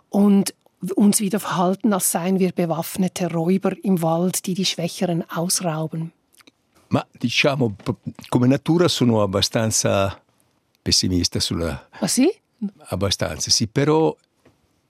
und 0.09 0.53
uns 0.95 1.19
wieder 1.19 1.39
verhalten, 1.39 1.93
als 1.93 2.11
seien 2.11 2.39
wir 2.39 2.51
bewaffnete 2.51 3.31
Räuber 3.31 3.73
im 3.83 4.01
Wald, 4.01 4.45
die 4.45 4.53
die 4.53 4.65
Schwächeren 4.65 5.23
ausrauben. 5.29 6.11
Ma 6.89 7.05
diciamo, 7.11 7.75
come 8.29 8.47
natura 8.47 8.87
sono 8.87 9.21
abbastanza 9.21 10.21
pessimista 10.81 11.39
sulla... 11.39 11.87
Ah 11.91 12.07
sì? 12.07 12.29
Abbastanza, 12.89 13.49
sì, 13.49 13.67
però 13.67 14.15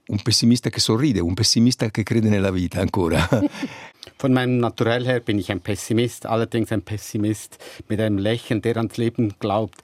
un 0.07 0.21
pessimista 0.21 0.69
che 0.69 0.79
sorride, 0.79 1.19
un 1.19 1.33
pessimista 1.33 1.89
che 1.89 2.03
crede 2.03 2.29
nella 2.29 2.51
vita 2.51 2.81
ancora. 2.81 3.27
Von 4.17 4.33
meinem 4.33 4.57
Naturell 4.57 5.05
her 5.05 5.19
bin 5.19 5.38
ich 5.38 5.51
ein 5.51 5.62
Pessimist, 5.62 6.25
allerdings 6.25 6.71
ein 6.71 6.81
Pessimist 6.81 7.57
mit 7.88 8.00
einem 8.00 8.17
Lächeln, 8.17 8.62
der 8.62 8.77
ans 8.77 8.98
Leben 8.98 9.36
glaubt. 9.39 9.81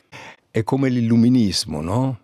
È 0.51 0.63
come 0.63 0.89
l'illuminismo, 0.89 1.81
no? 1.81 2.19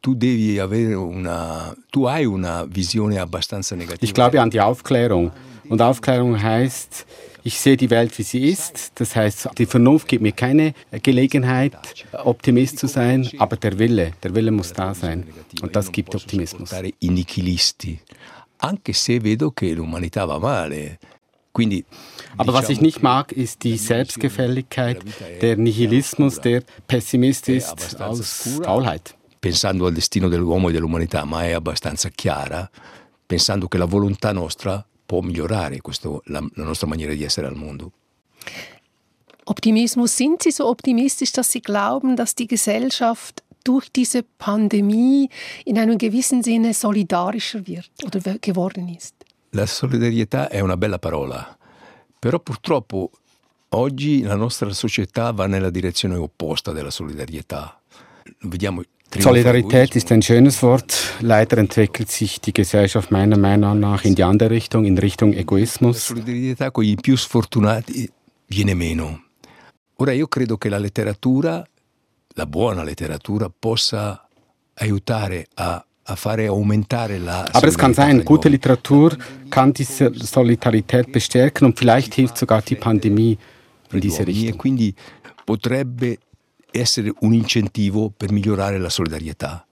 Tu 0.00 0.14
devi 0.14 0.58
avere 0.58 0.94
una, 0.94 1.74
tu 1.90 2.06
hai 2.06 2.24
una 2.24 2.64
visione 2.64 3.18
abbastanza 3.18 3.74
negativa. 3.74 4.04
Ich 4.04 4.12
glaube 4.12 4.40
an 4.40 4.50
die 4.50 4.60
Aufklärung. 4.60 5.32
Und 5.68 5.82
Aufklärung 5.82 6.42
heißt, 6.42 7.06
ich 7.44 7.60
sehe 7.60 7.76
die 7.76 7.90
Welt, 7.90 8.16
wie 8.18 8.22
sie 8.22 8.48
ist. 8.48 8.92
Das 8.96 9.14
heißt, 9.14 9.50
die 9.58 9.66
Vernunft 9.66 10.08
gibt 10.08 10.22
mir 10.22 10.32
keine 10.32 10.74
Gelegenheit, 11.02 11.76
Optimist 12.12 12.78
zu 12.78 12.86
sein, 12.86 13.28
aber 13.38 13.56
der 13.56 13.78
Wille, 13.78 14.12
der 14.22 14.34
Wille 14.34 14.50
muss 14.50 14.72
da 14.72 14.94
sein. 14.94 15.26
Und 15.62 15.76
das 15.76 15.92
gibt 15.92 16.14
Optimismus. 16.14 16.72
I 16.72 17.08
nichilisti, 17.08 18.00
anche 18.58 18.92
se 18.92 19.22
vedo 19.22 19.50
che 19.50 19.74
l'umanità 19.74 20.26
va 20.26 20.38
male. 20.38 20.98
Quindi, 21.52 21.84
aber 22.36 22.52
was 22.52 22.68
ich 22.68 22.80
nicht 22.80 23.02
mag, 23.02 23.32
ist 23.32 23.64
die 23.64 23.78
Selbstgefälligkeit, 23.78 24.98
der 25.40 25.56
Nihilismus, 25.56 26.40
der 26.40 26.62
Pessimist 26.86 27.48
ist 27.48 28.00
aus 28.00 28.58
Faulheit. 28.62 29.16
Pensando 29.38 29.86
al 29.86 29.92
destino 29.92 30.28
dell'uomo 30.28 30.68
e 30.68 30.72
dell'umanità, 30.72 31.24
ma 31.24 31.44
è 31.44 31.52
abbastanza 31.52 32.08
chiara, 32.08 32.68
pensando 33.24 33.68
che 33.68 33.78
la 33.78 33.84
volontà 33.84 34.32
nostra 34.32 34.84
può 35.06 35.20
migliorare 35.20 35.80
questo, 35.80 36.22
la, 36.26 36.44
la 36.54 36.64
nostra 36.64 36.86
maniera 36.86 37.12
di 37.14 37.22
essere 37.22 37.46
al 37.46 37.56
mondo. 37.56 37.92
Optimismus, 39.44 40.12
sind 40.12 40.42
Sie 40.42 40.52
so 40.52 40.68
optimistisch, 40.68 41.32
dass 41.32 41.50
Sie 41.50 41.60
glauben, 41.60 42.16
dass 42.16 42.34
die 42.34 42.46
Gesellschaft 42.46 43.42
durch 43.64 43.90
diese 43.90 44.22
Pandemie 44.22 45.30
in 45.64 45.78
einem 45.78 45.96
gewissen 45.96 46.42
Sinne 46.42 46.74
solidarischer 46.74 47.66
wird 47.66 47.90
oder 48.04 48.38
geworden 48.40 48.88
ist? 48.88 49.14
La 49.52 49.64
solidarietà 49.64 50.50
è 50.50 50.60
una 50.60 50.76
bella 50.76 50.98
parola, 50.98 51.56
però 52.18 52.38
purtroppo 52.38 53.10
oggi 53.70 54.22
la 54.22 54.36
nostra 54.36 54.70
società 54.74 55.32
va 55.32 55.46
nella 55.46 55.70
direzione 55.70 56.16
opposta 56.16 56.72
della 56.72 56.90
solidarietà. 56.90 57.80
Vediamo 58.40 58.82
Solidarität 59.20 59.96
ist 59.96 60.10
ein 60.12 60.22
schönes 60.22 60.62
Wort. 60.62 61.14
Leider 61.20 61.58
entwickelt 61.58 62.10
sich 62.10 62.40
die 62.40 62.52
Gesellschaft 62.52 63.10
meiner 63.10 63.36
Meinung 63.36 63.80
nach 63.80 64.04
in 64.04 64.14
die 64.14 64.22
andere 64.22 64.50
Richtung, 64.50 64.84
in 64.84 64.98
Richtung 64.98 65.32
Egoismus. 65.32 66.08
La 66.08 66.14
solidarietà 66.14 66.70
con 66.70 66.84
i 66.84 66.94
più 66.94 67.16
sfortunati 67.16 68.08
viene 68.46 68.74
meno. 68.74 69.22
Ora 69.96 70.12
io 70.12 70.28
credo 70.28 70.56
che 70.56 70.68
la 70.68 70.78
letteratura, 70.78 71.66
la 72.34 72.46
buona 72.46 72.84
letteratura, 72.84 73.50
possa 73.50 74.28
aiutare 74.74 75.46
a 75.54 75.82
a 76.10 76.16
fare 76.16 76.46
aumentare 76.46 77.18
la 77.18 77.44
Aber 77.52 77.68
es 77.68 77.76
kann 77.76 77.92
sein, 77.92 78.24
gute 78.24 78.48
Literatur 78.48 79.16
kann 79.50 79.72
diese 79.72 80.10
Solidarität 80.14 81.12
bestärken 81.12 81.66
und 81.66 81.78
vielleicht 81.78 82.14
hilft 82.14 82.38
sogar 82.38 82.62
die 82.62 82.76
Pandemie 82.76 83.36
in 83.92 84.00
diese 84.00 84.26
Richtung. 84.26 84.56
Quindi 84.56 84.94
potrebbe 85.44 86.18
essere 86.70 87.12
un 87.20 87.32
incentivo 87.32 88.10
per 88.10 88.32
migliorare 88.32 88.78
la 88.78 88.90
solidarietà. 88.90 89.66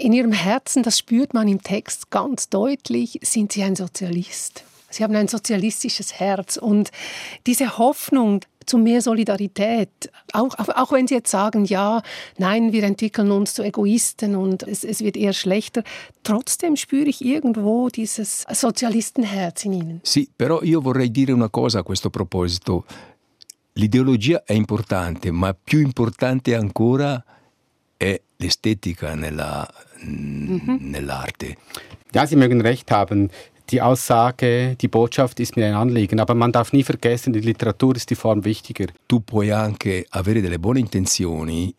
In 0.00 0.12
Ihrem 0.12 0.32
Herzen, 0.32 0.82
das 0.82 0.98
spürt 0.98 1.34
man 1.34 1.48
im 1.48 1.60
Text 1.60 2.10
ganz 2.10 2.48
deutlich, 2.48 3.18
sind 3.22 3.52
Sie 3.52 3.64
ein 3.64 3.74
Sozialist. 3.74 4.62
Sie 4.90 5.02
haben 5.02 5.14
ein 5.16 5.28
sozialistisches 5.28 6.18
Herz 6.20 6.56
und 6.56 6.90
diese 7.46 7.78
Hoffnung 7.78 8.40
zu 8.64 8.78
mehr 8.78 9.02
Solidarität, 9.02 10.10
auch, 10.32 10.56
auch 10.58 10.92
wenn 10.92 11.08
Sie 11.08 11.14
jetzt 11.14 11.30
sagen, 11.30 11.64
ja, 11.64 12.02
nein, 12.36 12.72
wir 12.72 12.84
entwickeln 12.84 13.30
uns 13.30 13.54
zu 13.54 13.62
Egoisten 13.62 14.36
und 14.36 14.62
es, 14.62 14.84
es 14.84 15.00
wird 15.00 15.16
eher 15.16 15.32
schlechter, 15.32 15.82
trotzdem 16.22 16.76
spüre 16.76 17.08
ich 17.08 17.24
irgendwo 17.24 17.88
dieses 17.88 18.44
Sozialistenherz 18.52 19.64
in 19.64 19.72
Ihnen. 19.72 20.00
Sì, 20.04 20.28
però 20.34 20.62
io 20.62 20.80
vorrei 20.80 21.10
dire 21.10 21.32
una 21.32 21.48
cosa 21.48 21.80
a 21.80 21.82
questo 21.82 22.10
proposito. 22.10 22.84
L'ideologia 23.78 24.42
è 24.44 24.54
importante, 24.54 25.30
ma 25.30 25.54
più 25.54 25.78
importante 25.78 26.56
ancora 26.56 27.24
è 27.96 28.20
l'estetica 28.36 29.14
nella, 29.14 29.68
mhm. 30.02 30.78
nell'arte. 30.80 31.56
Ja, 32.12 32.26
Sie 32.26 32.36
mögen 32.36 32.60
recht 32.60 32.90
haben. 32.90 33.30
Die 33.70 33.80
Aussage, 33.80 34.74
die 34.80 34.88
Botschaft 34.88 35.38
ist 35.38 35.54
mir 35.56 35.66
ein 35.66 35.74
Anliegen, 35.74 36.18
aber 36.18 36.34
man 36.34 36.50
darf 36.50 36.72
nie 36.72 36.82
vergessen, 36.82 37.32
die 37.32 37.40
Literatur 37.40 37.94
ist 37.94 38.10
die 38.10 38.16
Form 38.16 38.44
wichtiger. 38.44 38.86
Tu 39.06 39.20
puoi 39.20 39.52
anche 39.52 40.06
avere 40.08 40.40
delle 40.40 40.58
buone 40.58 40.80
intenzioni, 40.80 41.72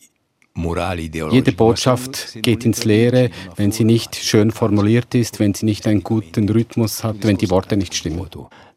morali, 0.53 1.05
ideologiche. 1.05 1.43
Jede 1.43 1.51
Botschaft 1.57 2.41
geht 2.41 2.63
ins 2.63 2.85
Leere, 2.85 3.29
wenn 3.57 3.73
sie 3.73 3.83
nicht 3.83 4.15
schön 4.15 4.51
formuliert 4.51 5.15
ist, 5.15 5.39
wenn 5.39 5.53
sie 5.53 5.65
nicht 5.65 5.85
einen 5.85 6.03
guten 6.03 6.47
Rhythmus 6.47 7.03
hat, 7.03 7.17
wenn 7.23 7.35
die 7.35 7.49
Worte 7.49 7.75
nicht 7.75 7.93
stimmen. 7.93 8.25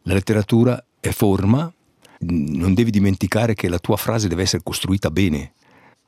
La 0.04 0.14
letteratura 0.14 0.82
è 1.00 1.10
forma, 1.12 1.72
non 2.22 2.74
devi 2.74 2.90
dimenticare 2.90 3.54
che 3.54 3.68
la 3.68 3.78
tua 3.78 3.96
frase 3.96 4.28
deve 4.28 4.42
essere 4.42 4.62
costruita 4.62 5.10
bene 5.10 5.52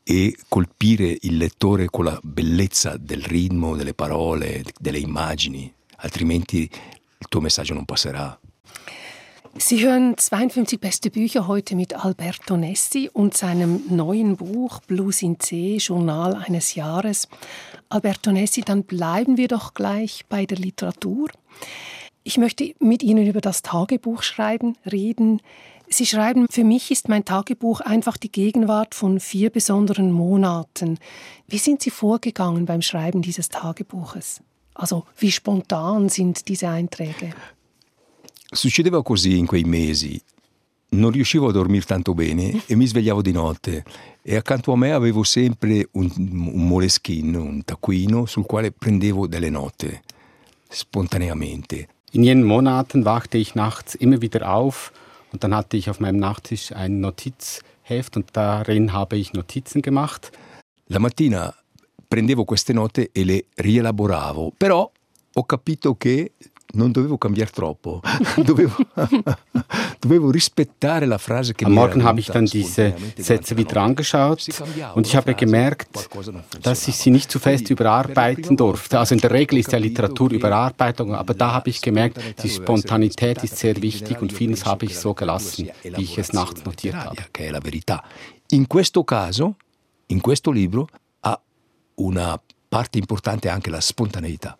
e 0.02 0.36
colpire 0.48 1.16
il 1.22 1.36
lettore 1.36 1.86
con 1.86 2.04
la 2.04 2.18
bellezza 2.22 2.96
del 2.98 3.22
ritmo, 3.22 3.74
delle 3.74 3.94
parole, 3.94 4.62
delle 4.78 4.98
immagini, 4.98 5.72
altrimenti 5.96 6.62
il 7.18 7.26
tuo 7.28 7.40
messaggio 7.40 7.74
non 7.74 7.84
passerà. 7.84 8.38
Sie 9.56 9.86
hören 9.86 10.16
52 10.16 10.78
beste 10.78 11.10
Bücher 11.10 11.46
heute 11.46 11.76
mit 11.76 11.94
Alberto 11.94 12.56
Nessi 12.56 13.08
und 13.12 13.36
seinem 13.36 13.82
neuen 13.88 14.36
Buch 14.36 14.80
Blues 14.80 15.22
in 15.22 15.38
C, 15.38 15.76
Journal 15.76 16.34
eines 16.34 16.74
Jahres. 16.74 17.28
Alberto 17.88 18.32
Nessi, 18.32 18.62
dann 18.62 18.82
bleiben 18.82 19.36
wir 19.36 19.46
doch 19.46 19.72
gleich 19.72 20.24
bei 20.28 20.44
der 20.44 20.58
Literatur. 20.58 21.28
Ich 22.24 22.36
möchte 22.36 22.74
mit 22.80 23.04
Ihnen 23.04 23.28
über 23.28 23.40
das 23.40 23.62
Tagebuchschreiben 23.62 24.76
reden. 24.90 25.40
Sie 25.88 26.06
schreiben, 26.06 26.46
für 26.50 26.64
mich 26.64 26.90
ist 26.90 27.08
mein 27.08 27.24
Tagebuch 27.24 27.80
einfach 27.80 28.16
die 28.16 28.30
Gegenwart 28.30 28.94
von 28.94 29.20
vier 29.20 29.50
besonderen 29.50 30.10
Monaten. 30.12 30.98
Wie 31.46 31.58
sind 31.58 31.82
Sie 31.82 31.90
vorgegangen 31.90 32.64
beim 32.64 32.82
Schreiben 32.82 33.22
dieses 33.22 33.48
Tagebuches? 33.48 34.40
Also 34.74 35.04
wie 35.18 35.30
spontan 35.30 36.08
sind 36.08 36.48
diese 36.48 36.68
Einträge? 36.68 37.32
Succedeva 38.52 39.02
così 39.02 39.38
in 39.38 39.46
quei 39.46 39.64
mesi. 39.64 40.20
Non 40.90 41.10
riuscivo 41.10 41.48
a 41.48 41.52
dormire 41.52 41.84
tanto 41.84 42.14
bene 42.14 42.62
e 42.66 42.76
mi 42.76 42.86
svegliavo 42.86 43.20
di 43.20 43.32
notte 43.32 43.84
e 44.22 44.36
accanto 44.36 44.72
a 44.72 44.76
me 44.76 44.92
avevo 44.92 45.24
sempre 45.24 45.88
un, 45.92 46.10
un 46.16 46.66
moleskin, 46.68 47.34
un 47.34 47.64
taccuino 47.64 48.26
sul 48.26 48.46
quale 48.46 48.70
prendevo 48.70 49.26
delle 49.26 49.50
note, 49.50 50.02
spontaneamente. 50.68 51.88
In 52.12 52.22
jenen 52.22 52.44
Monaten 52.44 53.04
wachte 53.04 53.38
ich 53.38 53.54
nachts 53.54 53.96
immer 53.96 54.20
wieder 54.20 54.48
auf 54.48 54.92
und 55.34 55.42
dann 55.42 55.52
hatte 55.52 55.76
ich 55.76 55.90
auf 55.90 55.98
meinem 55.98 56.20
Nachttisch 56.20 56.70
ein 56.70 57.00
Notizheft 57.00 58.16
und 58.16 58.28
darin 58.34 58.92
habe 58.92 59.16
ich 59.16 59.32
Notizen 59.32 59.82
gemacht. 59.82 60.30
La 60.86 61.00
mattina 61.00 61.52
prendevo 62.08 62.44
queste 62.44 62.72
note 62.72 63.10
e 63.12 63.24
le 63.24 63.46
rielaboravo, 63.56 64.52
però 64.56 64.88
ho 65.34 65.44
capito 65.44 65.96
che 65.96 66.30
non 66.74 66.92
dovevo 66.92 67.18
cambiare 67.18 67.50
troppo. 67.50 68.00
dovevo, 68.36 68.76
dovevo 69.98 70.30
rispettare 70.30 71.06
la 71.06 71.18
frase 71.18 71.54
che 71.54 71.64
Am 71.64 71.72
Morgen 71.72 72.02
habe 72.02 72.20
ich 72.20 72.26
dann 72.26 72.44
diese 72.44 72.94
Sätze 73.16 73.56
wieder 73.56 73.80
angeschaut 73.80 74.46
und 74.94 75.06
ich 75.06 75.16
habe 75.16 75.34
gemerkt, 75.34 75.88
dass 76.62 76.86
ich 76.88 76.96
sie 76.96 77.10
nicht 77.10 77.30
zu 77.30 77.38
fest 77.38 77.70
überarbeiten 77.70 78.56
durfte. 78.56 78.98
Also 78.98 79.14
in 79.14 79.20
der 79.20 79.30
Regel 79.30 79.58
ist 79.58 79.72
ja 79.72 79.78
Literatur 79.78 80.30
Überarbeitung, 80.30 81.14
aber 81.14 81.34
da 81.34 81.52
habe 81.52 81.70
ich 81.70 81.80
gemerkt, 81.80 82.18
die 82.42 82.50
Spontanität 82.50 83.42
ist 83.42 83.56
sehr 83.56 83.80
wichtig 83.82 84.20
und 84.20 84.32
vieles 84.32 84.64
habe 84.64 84.86
ich 84.86 84.98
so 84.98 85.14
gelassen, 85.14 85.70
wie 85.82 86.02
ich 86.02 86.18
es 86.18 86.32
nachts 86.32 86.64
notiert 86.64 86.96
habe. 86.96 87.16
In 88.50 88.68
questo 88.68 89.04
caso, 89.04 89.56
in 90.06 90.20
questo 90.20 90.50
libro, 90.50 90.88
ha 91.20 91.40
una 91.96 92.40
parte 92.68 92.98
importante 92.98 93.48
anche 93.48 93.70
la 93.70 93.80
spontaneità. 93.80 94.58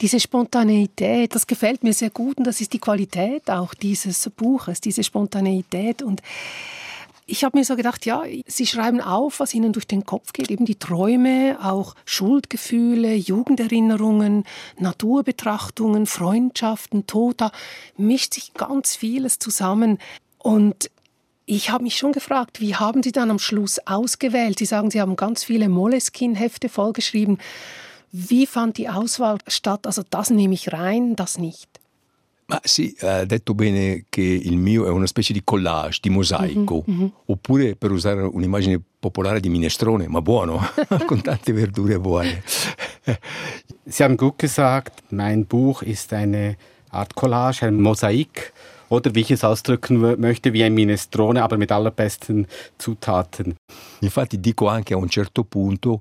Diese 0.00 0.20
Spontaneität, 0.20 1.34
das 1.34 1.46
gefällt 1.46 1.82
mir 1.82 1.92
sehr 1.92 2.10
gut 2.10 2.38
und 2.38 2.46
das 2.46 2.60
ist 2.60 2.72
die 2.72 2.78
Qualität 2.78 3.50
auch 3.50 3.74
dieses 3.74 4.28
Buches, 4.30 4.80
diese 4.80 5.02
Spontaneität. 5.02 6.02
Und 6.02 6.22
ich 7.26 7.44
habe 7.44 7.58
mir 7.58 7.64
so 7.64 7.76
gedacht, 7.76 8.06
ja, 8.06 8.22
Sie 8.46 8.66
schreiben 8.66 9.02
auf, 9.02 9.40
was 9.40 9.52
Ihnen 9.52 9.74
durch 9.74 9.86
den 9.86 10.06
Kopf 10.06 10.32
geht, 10.32 10.50
eben 10.50 10.64
die 10.64 10.78
Träume, 10.78 11.58
auch 11.62 11.94
Schuldgefühle, 12.06 13.14
Jugenderinnerungen, 13.14 14.44
Naturbetrachtungen, 14.78 16.06
Freundschaften, 16.06 17.06
Tod, 17.06 17.42
da 17.42 17.52
mischt 17.98 18.34
sich 18.34 18.54
ganz 18.54 18.96
vieles 18.96 19.38
zusammen. 19.38 19.98
Und 20.38 20.90
ich 21.44 21.70
habe 21.70 21.84
mich 21.84 21.96
schon 21.96 22.12
gefragt, 22.12 22.60
wie 22.60 22.76
haben 22.76 23.02
Sie 23.02 23.12
dann 23.12 23.30
am 23.30 23.38
Schluss 23.38 23.78
ausgewählt? 23.86 24.58
Sie 24.58 24.64
sagen, 24.66 24.90
Sie 24.90 25.00
haben 25.00 25.16
ganz 25.16 25.44
viele 25.44 25.68
Moleskin-Hefte 25.68 26.68
vollgeschrieben. 26.68 27.38
Wie 28.12 28.46
fand 28.46 28.78
die 28.78 28.88
Auswahl 28.88 29.38
statt? 29.46 29.86
Also 29.86 30.02
das 30.08 30.30
nehme 30.30 30.54
ich 30.54 30.72
rein, 30.72 31.16
das 31.16 31.38
nicht. 31.38 31.68
Ma 32.50 32.58
sì, 32.64 32.96
ha 33.02 33.26
detto 33.26 33.52
bene 33.52 34.06
che 34.08 34.22
il 34.22 34.56
mio 34.56 34.86
è 34.86 34.88
una 34.88 35.06
specie 35.06 35.34
di 35.34 35.42
collage, 35.44 35.98
di 36.00 36.08
mosaico, 36.08 36.82
mm-hmm, 36.88 36.98
mm-hmm. 36.98 37.08
oppure 37.26 37.76
per 37.76 37.90
usare 37.90 38.22
un'immagine 38.22 38.80
popolare 38.98 39.38
di 39.38 39.50
minestrone, 39.50 40.08
ma 40.08 40.22
buono, 40.22 40.58
con 41.04 41.20
tante 41.20 41.52
verdure 41.52 41.98
buone. 41.98 42.42
Sie 43.84 44.02
haben 44.02 44.16
gut 44.16 44.38
gesagt, 44.38 45.02
mein 45.10 45.44
Buch 45.44 45.82
ist 45.82 46.14
eine 46.14 46.56
Art 46.88 47.14
Collage, 47.14 47.66
ein 47.66 47.82
Mosaik 47.82 48.54
oder 48.88 49.14
wie 49.14 49.20
ich 49.20 49.30
es 49.30 49.44
ausdrücken 49.44 49.98
möchte, 50.18 50.54
wie 50.54 50.64
ein 50.64 50.72
Minestrone, 50.72 51.42
aber 51.42 51.58
mit 51.58 51.70
allerbesten 51.70 52.46
Zutaten. 52.78 53.56
Infatti 54.00 54.38
dico 54.38 54.68
anche 54.68 54.94
a 54.94 54.96
un 54.96 55.10
certo 55.10 55.44
punto, 55.44 56.00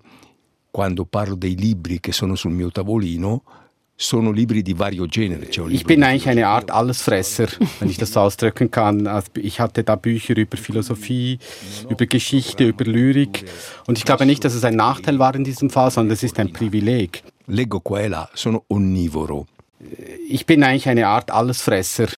quando 0.77 1.05
parlo 1.05 1.33
dei 1.33 1.55
libri 1.55 1.99
che 1.99 2.11
sono 2.11 2.35
sul 2.35 2.51
mio 2.51 2.69
tavolino, 2.69 3.41
sono 3.95 4.29
libri 4.29 4.61
di 4.61 4.75
vario 4.75 5.07
genere. 5.07 5.47
Ich 5.69 5.85
bin 5.85 6.03
eigentlich 6.03 6.29
eine 6.29 6.45
Art 6.45 6.69
Allesfresser, 6.69 7.47
wenn 7.79 7.89
ich 7.89 7.97
das 7.97 8.15
ausdrücken 8.15 8.69
kann. 8.69 9.07
Also 9.07 9.29
ich 9.37 9.59
hatte 9.59 9.83
da 9.83 9.95
Bücher 9.95 10.37
über 10.37 10.55
Philosophie, 10.55 11.39
über 11.89 12.05
Geschichte, 12.05 12.65
über 12.65 12.85
Lyrik. 12.85 13.45
Und 13.87 13.97
ich 13.97 14.05
glaube 14.05 14.27
nicht, 14.27 14.45
dass 14.45 14.53
es 14.53 14.63
ein 14.63 14.75
Nachteil 14.75 15.17
war 15.17 15.33
in 15.33 15.43
diesem 15.43 15.71
Fall, 15.71 15.89
sondern 15.89 16.13
es 16.13 16.21
ist 16.21 16.37
ein 16.37 16.53
Privileg. 16.53 17.23
Leggo 17.47 17.79
qua 17.79 18.01
e 18.01 18.07
là, 18.07 18.29
sono 18.35 18.63
onnivoro. 18.67 19.47
Ich 20.29 20.45
bin 20.45 20.61
eigentlich 20.61 20.87
eine 20.87 21.07
Art 21.07 21.31
Allesfresser. 21.31 22.09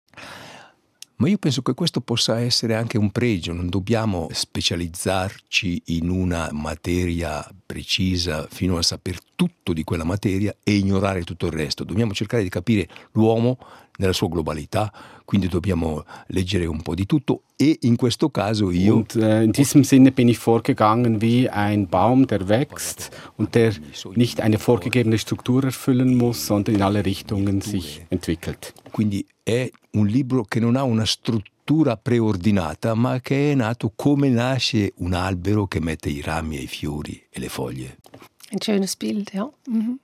Ma 1.18 1.28
io 1.28 1.38
penso 1.38 1.62
che 1.62 1.74
questo 1.74 2.00
possa 2.00 2.38
essere 2.38 2.76
anche 2.76 2.96
un 2.96 3.10
pregio, 3.10 3.52
non 3.52 3.68
dobbiamo 3.68 4.28
specializzarci 4.30 5.82
in 5.86 6.10
una 6.10 6.48
materia 6.52 7.44
precisa 7.66 8.46
fino 8.48 8.78
a 8.78 8.82
sapere 8.82 9.18
tutto 9.34 9.72
di 9.72 9.82
quella 9.82 10.04
materia 10.04 10.54
e 10.62 10.74
ignorare 10.76 11.24
tutto 11.24 11.46
il 11.46 11.52
resto. 11.52 11.82
Dobbiamo 11.82 12.12
cercare 12.14 12.44
di 12.44 12.48
capire 12.48 12.88
l'uomo 13.12 13.58
nella 13.98 14.12
sua 14.12 14.28
globalità, 14.28 14.92
quindi 15.24 15.48
dobbiamo 15.48 16.04
leggere 16.28 16.66
un 16.66 16.82
po' 16.82 16.94
di 16.94 17.06
tutto 17.06 17.42
e 17.56 17.78
in 17.82 17.96
questo 17.96 18.30
caso 18.30 18.70
io... 18.70 18.96
Und 18.96 19.16
äh, 19.16 19.42
in 19.42 19.52
diesem 19.52 19.84
Sinne 19.84 20.10
bin 20.10 20.28
ich 20.28 20.38
vorgegangen 20.38 21.20
wie 21.20 21.48
ein 21.48 21.88
Baum, 21.88 22.26
der 22.26 22.48
wächst 22.48 23.10
und 23.36 23.54
der 23.54 23.74
nicht 24.14 24.40
eine 24.40 24.58
vorgegebene 24.58 25.18
Struktur 25.18 25.64
erfüllen 25.64 26.16
muss, 26.16 26.46
sondern 26.46 26.76
in 26.76 26.82
alle 26.82 27.04
Richtungen 27.04 27.60
sich 27.60 28.02
entwickelt. 28.10 28.72
Quindi 28.90 29.26
è 29.42 29.70
un 29.92 30.06
libro 30.06 30.44
che 30.44 30.60
non 30.60 30.76
ha 30.76 30.84
una 30.84 31.04
struttura 31.04 31.96
preordinata, 31.96 32.94
ma 32.94 33.20
che 33.20 33.52
è 33.52 33.54
nato 33.54 33.92
come 33.94 34.28
nasce 34.28 34.92
un 34.96 35.12
albero 35.12 35.66
che 35.66 35.80
mette 35.80 36.08
i 36.08 36.20
rami 36.20 36.56
e 36.58 36.62
i 36.62 36.66
fiori 36.66 37.20
e 37.28 37.40
le 37.40 37.48
foglie. 37.48 37.98
Ein 38.50 38.60
schönes 38.60 38.96
Bild, 38.96 39.30
ja. 39.34 39.50
Mhm. 39.66 39.98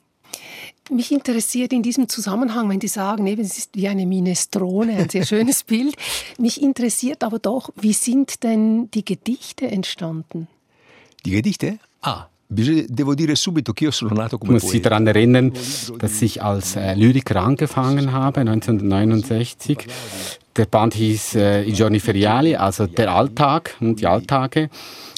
Mich 0.90 1.12
interessiert 1.12 1.72
in 1.72 1.82
diesem 1.82 2.08
Zusammenhang, 2.08 2.68
wenn 2.68 2.80
Sie 2.80 2.88
sagen, 2.88 3.26
eben, 3.26 3.40
es 3.40 3.56
ist 3.56 3.70
wie 3.74 3.88
eine 3.88 4.04
Minestrone, 4.04 4.96
ein 4.96 5.08
sehr 5.08 5.24
schönes 5.24 5.62
Bild. 5.64 5.96
Mich 6.38 6.60
interessiert 6.60 7.24
aber 7.24 7.38
doch, 7.38 7.70
wie 7.76 7.94
sind 7.94 8.42
denn 8.42 8.90
die 8.90 9.04
Gedichte 9.04 9.66
entstanden? 9.66 10.46
Die 11.24 11.30
Gedichte? 11.30 11.78
Ah, 12.02 12.26
Devo 12.46 13.14
dire 13.14 13.34
subito 13.34 13.72
che 13.72 13.84
io 13.84 13.90
sono 13.90 14.14
nato 14.14 14.38
come 14.38 14.56
Ich 14.56 14.62
muss 14.62 14.72
Sie 14.72 14.80
daran 14.80 15.06
erinnern, 15.06 15.52
dass 15.98 16.22
ich 16.22 16.42
als 16.42 16.76
äh, 16.76 16.94
Lyriker 16.94 17.36
angefangen 17.36 18.12
habe, 18.12 18.40
1969. 18.40 19.86
Der 20.54 20.66
Band 20.66 20.94
hieß 20.94 21.34
äh, 21.36 21.64
I 21.64 21.72
giorni 21.72 22.00
feriali, 22.00 22.54
also 22.54 22.86
der 22.86 23.12
Alltag, 23.12 23.74
die 23.80 24.06
Alltage. 24.06 24.68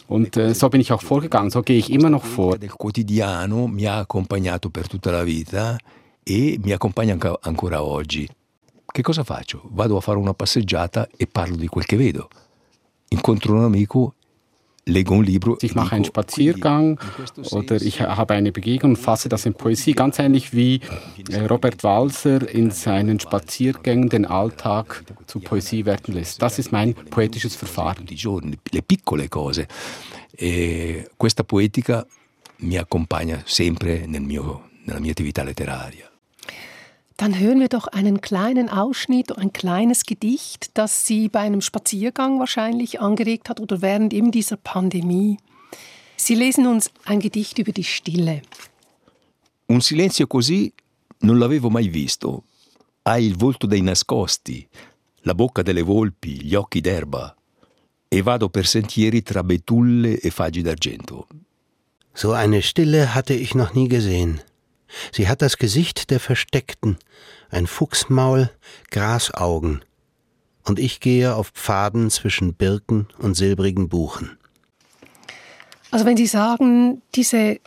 Und 0.08 0.36
äh, 0.36 0.54
so 0.54 0.68
bin 0.68 0.80
ich 0.80 0.92
auch 0.92 1.02
vorgegangen, 1.02 1.50
so 1.50 1.62
gehe 1.62 1.78
ich 1.78 1.90
immer 1.90 2.10
noch 2.10 2.24
vor. 2.24 2.56
Il 2.60 2.70
quotidiano 2.70 3.66
mi 3.66 3.86
ha 3.86 3.98
accompagnato 3.98 4.70
per 4.70 4.88
tutta 4.88 5.10
la 5.10 5.24
vita 5.24 5.76
e 6.22 6.58
mi 6.62 6.72
accompagna 6.72 7.16
ancora 7.40 7.82
oggi. 7.82 8.28
Che 8.84 9.02
cosa 9.02 9.24
faccio? 9.24 9.62
Vado 9.72 9.96
a 9.96 10.00
fare 10.00 10.18
una 10.18 10.32
passeggiata 10.32 11.08
e 11.16 11.26
parlo 11.26 11.56
di 11.56 11.66
quel 11.66 11.84
che 11.84 11.96
vedo. 11.96 12.28
Incontro 13.08 13.54
un 13.54 13.64
amico 13.64 14.14
Ich 14.88 15.74
mache 15.74 15.96
einen 15.96 16.04
Spaziergang 16.04 17.00
oder 17.50 17.74
ich 17.82 18.02
habe 18.02 18.34
eine 18.34 18.52
Begegnung 18.52 18.92
und 18.92 18.96
fasse 18.96 19.28
das 19.28 19.44
in 19.44 19.54
Poesie, 19.54 19.94
ganz 19.94 20.20
ähnlich 20.20 20.52
wie 20.52 20.80
äh, 21.28 21.40
Robert 21.46 21.82
Walser 21.82 22.48
in 22.48 22.70
seinen 22.70 23.18
Spaziergängen 23.18 24.08
den 24.08 24.26
Alltag 24.26 25.04
zu 25.26 25.40
Poesie 25.40 25.86
werden 25.86 26.14
lässt. 26.14 26.40
Das 26.40 26.60
ist 26.60 26.70
mein 26.70 26.94
poetisches 26.94 27.56
Verfahren. 27.56 28.06
Le 28.06 28.82
piccole 28.82 29.28
cose. 29.28 29.66
E 30.38 31.08
questa 31.16 31.42
poetica 31.42 32.06
mi 32.58 32.76
accompagna 32.78 33.42
sempre 33.44 34.06
nella 34.06 35.00
mia 35.00 35.10
attività 35.10 35.42
letteraria. 35.42 36.15
Dann 37.16 37.38
hören 37.38 37.60
wir 37.60 37.68
doch 37.68 37.86
einen 37.86 38.20
kleinen 38.20 38.68
Ausschnitt, 38.68 39.36
ein 39.38 39.52
kleines 39.52 40.04
Gedicht, 40.04 40.70
das 40.74 41.06
Sie 41.06 41.28
bei 41.28 41.40
einem 41.40 41.62
Spaziergang 41.62 42.38
wahrscheinlich 42.38 43.00
angeregt 43.00 43.48
hat 43.48 43.58
oder 43.58 43.80
während 43.80 44.12
eben 44.12 44.30
dieser 44.30 44.56
Pandemie. 44.56 45.38
Sie 46.16 46.34
lesen 46.34 46.66
uns 46.66 46.90
ein 47.04 47.20
Gedicht 47.20 47.58
über 47.58 47.72
die 47.72 47.84
Stille. 47.84 48.42
Un 49.68 49.80
silenzio 49.80 50.26
così 50.26 50.72
non 51.20 51.38
l'avevo 51.38 51.70
mai 51.70 51.88
visto. 51.88 52.44
Hai 53.02 53.24
il 53.24 53.36
volto 53.36 53.66
dei 53.66 53.80
nascosti, 53.80 54.66
la 55.22 55.34
bocca 55.34 55.62
delle 55.62 55.82
volpi, 55.82 56.42
gli 56.42 56.54
occhi 56.54 56.80
d'erba. 56.80 57.34
E 58.08 58.22
vado 58.22 58.48
per 58.48 58.66
sentieri 58.66 59.22
tra 59.22 59.42
betulle 59.42 60.20
e 60.20 60.30
faggi 60.30 60.62
d'argento. 60.62 61.26
So 62.14 62.32
eine 62.32 62.62
Stille 62.62 63.14
hatte 63.14 63.34
ich 63.34 63.54
noch 63.54 63.74
nie 63.74 63.88
gesehen. 63.88 64.40
Sie 65.12 65.28
hat 65.28 65.42
das 65.42 65.58
Gesicht 65.58 66.10
der 66.10 66.20
Versteckten, 66.20 66.98
ein 67.50 67.66
Fuchsmaul, 67.66 68.50
Grasaugen, 68.90 69.84
und 70.64 70.78
ich 70.78 71.00
gehe 71.00 71.34
auf 71.34 71.50
Pfaden 71.50 72.10
zwischen 72.10 72.54
Birken 72.54 73.06
und 73.18 73.34
silbrigen 73.34 73.88
Buchen. 73.88 74.36
Also 75.92 76.04
wenn 76.04 76.16
Sie 76.16 76.26
sagen, 76.26 77.02
diese 77.14 77.60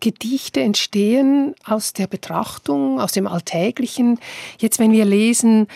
Gedichte 0.00 0.60
entstehen 0.60 1.54
aus 1.64 1.92
der 1.92 2.06
Betrachtung, 2.06 3.00
aus 3.00 3.12
dem 3.12 3.26
Alltäglichen. 3.26 4.20
Jetzt, 4.58 4.78
wenn 4.78 4.92
wir 4.92 5.04
lesen, 5.04 5.68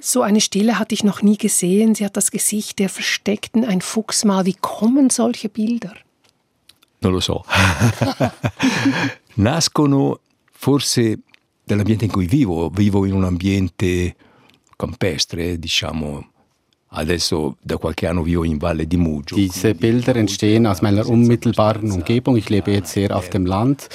so 0.00 0.22
eine 0.22 0.40
Stille 0.40 0.78
hatte 0.78 0.94
ich 0.94 1.04
noch 1.04 1.22
nie 1.22 1.36
gesehen, 1.36 1.94
sie 1.94 2.04
hat 2.04 2.16
das 2.16 2.30
Gesicht 2.30 2.78
der 2.78 2.88
Versteckten, 2.88 3.64
ein 3.64 3.80
Fuchsmal. 3.80 4.46
Wie 4.46 4.54
kommen 4.54 5.10
solche 5.10 5.48
Bilder? 5.48 5.94
Lo 7.00 7.20
so. 7.20 7.44
Nascono 9.36 10.18
forse 10.58 11.20
dell'ambiente 11.62 12.06
in 12.06 12.10
cui 12.10 12.26
vivo, 12.26 12.68
vivo 12.68 13.06
in 13.06 13.12
un 13.12 13.22
ambiente 13.22 14.16
campestre, 14.76 15.56
diciamo. 15.56 16.30
Adesso 16.90 17.58
da 17.62 17.76
qualche 17.76 18.06
anno 18.06 18.22
vivo 18.22 18.44
in 18.44 18.56
Valle 18.56 18.86
di 18.86 18.96
Mugio. 18.96 19.36
Diese 19.36 19.74
Bilder 19.74 20.16
entstehen 20.16 20.66
aus 20.66 20.80
meiner 20.80 21.06
unmittelbaren 21.06 21.90
Umgebung. 21.90 22.36
Ich 22.36 22.48
lebe 22.48 22.72
jetzt 22.72 22.92
sehr 22.92 23.14
auf 23.14 23.28
dem 23.28 23.44
Land 23.46 23.88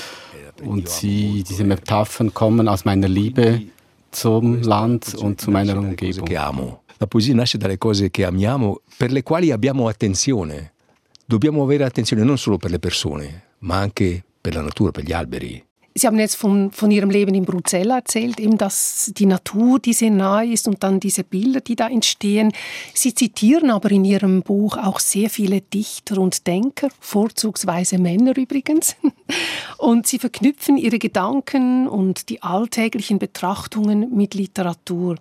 und 0.63 0.87
sie, 0.87 1.43
diese 1.43 1.63
Metaphern 1.63 2.33
kommen 2.33 2.67
aus 2.67 2.85
meiner 2.85 3.07
Liebe 3.09 3.63
zum 4.11 4.61
Land 4.61 5.15
und 5.15 5.41
zu 5.41 5.51
meiner 5.51 5.75
Umgebung. 5.77 6.29
La 6.99 7.07
poesia 7.07 7.33
nasce 7.33 7.57
dalle 7.57 7.77
cose 7.77 8.09
che 8.09 8.23
amiamo, 8.23 8.81
per 8.95 9.11
le 9.11 9.23
quali 9.23 9.51
abbiamo 9.51 9.87
attenzione. 9.87 10.73
Dobbiamo 11.25 11.63
avere 11.63 11.83
attenzione 11.83 12.23
non 12.23 12.37
solo 12.37 12.57
per 12.57 12.69
le 12.69 12.79
persone, 12.79 13.47
ma 13.59 13.79
anche 13.79 14.23
per 14.39 14.53
la 14.53 14.61
natura, 14.61 14.91
per 14.91 15.03
gli 15.03 15.11
alberi. 15.11 15.61
Sie 15.95 16.07
haben 16.07 16.17
jetzt 16.17 16.35
von, 16.35 16.71
von 16.71 16.89
Ihrem 16.89 17.11
Leben 17.11 17.35
in 17.35 17.45
Bruxelles 17.45 17.93
erzählt, 17.93 18.39
eben, 18.39 18.57
dass 18.57 19.11
die 19.15 19.27
Natur, 19.27 19.79
die 19.79 19.93
sehr 19.93 20.09
nahe 20.09 20.51
ist 20.51 20.67
und 20.67 20.81
dann 20.83 20.99
diese 20.99 21.23
Bilder, 21.23 21.61
die 21.61 21.75
da 21.75 21.87
entstehen. 21.87 22.51
Sie 22.93 23.13
zitieren 23.13 23.69
aber 23.69 23.91
in 23.91 24.03
Ihrem 24.03 24.41
Buch 24.41 24.77
auch 24.77 24.99
sehr 24.99 25.29
viele 25.29 25.61
Dichter 25.61 26.17
und 26.17 26.47
Denker, 26.47 26.89
vorzugsweise 26.99 27.99
Männer 27.99 28.35
übrigens. 28.35 28.95
Und 29.77 30.07
Sie 30.07 30.19
verknüpfen 30.19 30.77
Ihre 30.77 30.97
Gedanken 30.97 31.87
und 31.87 32.29
die 32.29 32.41
alltäglichen 32.41 33.19
Betrachtungen 33.19 34.15
mit 34.15 34.33
Literatur. 34.33 35.17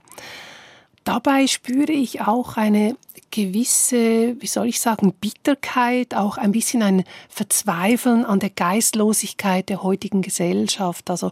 Dabei 1.05 1.47
spüre 1.49 1.93
ich 1.93 2.21
auch 2.21 2.57
eine 2.57 2.97
gewisse, 3.31 4.37
wie 4.41 4.47
soll 4.47 4.69
ich 4.69 4.81
sagen, 4.81 5.13
Bitterkeit, 5.21 6.15
auch 6.15 6.37
ein 6.37 6.53
bisschen 6.53 6.83
ein 6.83 7.05
Verzweifeln 7.29 8.25
an 8.25 8.39
der 8.39 8.51
Geistlosigkeit 8.51 9.69
der 9.69 9.83
heutigen 9.83 10.23
Gesellschaft, 10.23 11.11
also 11.11 11.31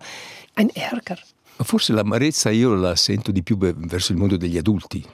ein 0.57 0.71
Ärger. 0.71 1.19
Forse 1.63 1.93
l'amarezza 1.93 2.51
io 2.51 2.75
la 2.75 2.97
sento 2.97 3.31
di 3.31 3.43
più 3.43 3.59
verso 3.59 4.13
il 4.13 4.19
mondo 4.19 4.39
degli 4.39 4.57
adulti. 4.57 5.05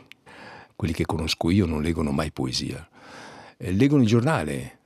Quelli 0.77 0.95
che 0.95 1.05
conosco 1.05 1.51
io 1.51 1.67
non 1.67 1.83
leggono 1.83 2.13
mai 2.13 2.31
poesia. 2.31 2.89
Eh, 3.57 3.73
leggono 3.73 4.03
il 4.03 4.09
giornale 4.09 4.79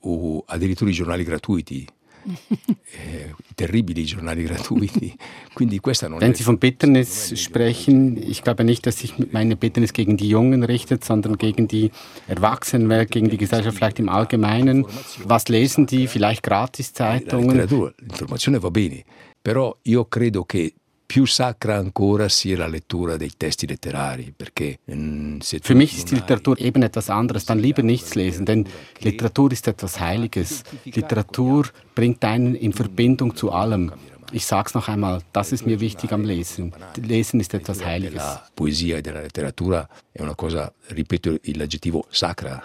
o 0.00 0.42
addirittura 0.46 0.90
i 0.90 0.94
giornali 0.94 1.24
gratuiti 1.24 1.86
äh, 2.24 3.34
terribili 3.54 4.04
giornali 4.04 4.44
gratuiti. 4.48 5.14
Quindi 5.52 5.78
questa 5.80 6.08
non 6.08 6.20
Wenn 6.20 6.34
Sie 6.34 6.42
von 6.42 6.58
Bitternis 6.58 7.38
sprechen, 7.40 8.16
ich 8.16 8.42
glaube 8.42 8.64
nicht, 8.64 8.86
dass 8.86 8.98
sich 8.98 9.14
meine 9.32 9.56
Bitternis 9.56 9.92
gegen 9.92 10.16
die 10.16 10.28
Jungen 10.28 10.62
richtet, 10.64 11.04
sondern 11.04 11.36
gegen 11.36 11.68
die 11.68 11.90
Erwachsenen, 12.26 13.06
gegen 13.08 13.28
die 13.28 13.36
Gesellschaft 13.36 13.76
vielleicht 13.76 13.98
im 13.98 14.08
Allgemeinen. 14.08 14.86
Was 15.24 15.48
lesen 15.48 15.86
die? 15.86 16.06
Vielleicht 16.06 16.42
Gratiszeitungen? 16.42 17.68
L'informazione 17.68 18.60
va 18.60 18.70
bene, 18.70 19.04
però 19.40 19.76
io 19.82 20.04
credo 20.06 20.44
che 20.44 20.74
più 21.06 21.26
sacra 21.26 21.76
ancora 21.76 22.28
sia 22.28 22.56
la 22.56 22.66
lettura 22.66 23.16
dei 23.16 23.30
testi 23.36 23.66
letterari, 23.66 24.32
perché 24.34 24.78
mm, 24.90 25.38
Für 25.60 25.74
mich 25.74 25.96
ist 25.96 26.10
die 26.10 26.16
Literatur 26.16 26.58
eben 26.60 26.82
etwas 26.82 27.10
anderes, 27.10 27.44
dann 27.44 27.58
lieber 27.58 27.82
nichts 27.82 28.14
lesen, 28.14 28.44
denn 28.44 28.66
Literatur 29.00 29.52
ist 29.52 29.68
etwas 29.68 30.00
Heiliges. 30.00 30.62
Literatur 30.84 31.66
bringt 31.94 32.24
einen 32.24 32.54
in 32.54 32.72
Verbindung 32.72 33.36
zu 33.36 33.52
allem. 33.52 33.92
Ich 34.32 34.46
sage 34.46 34.68
es 34.68 34.74
noch 34.74 34.88
einmal, 34.88 35.20
das 35.32 35.52
ist 35.52 35.66
mir 35.66 35.78
wichtig 35.78 36.12
am 36.12 36.24
Lesen. 36.24 36.72
Lesen 36.96 37.38
ist 37.40 37.54
etwas 37.54 37.84
Heiliges. 37.84 38.16
La 38.16 38.44
poesia 38.54 38.96
e 38.96 39.02
della 39.02 39.20
letteratura 39.20 39.88
è 40.10 40.22
una 40.22 40.34
cosa, 40.34 40.72
ripeto 40.88 41.38
l'aggettivo 41.42 42.06
sacra. 42.10 42.60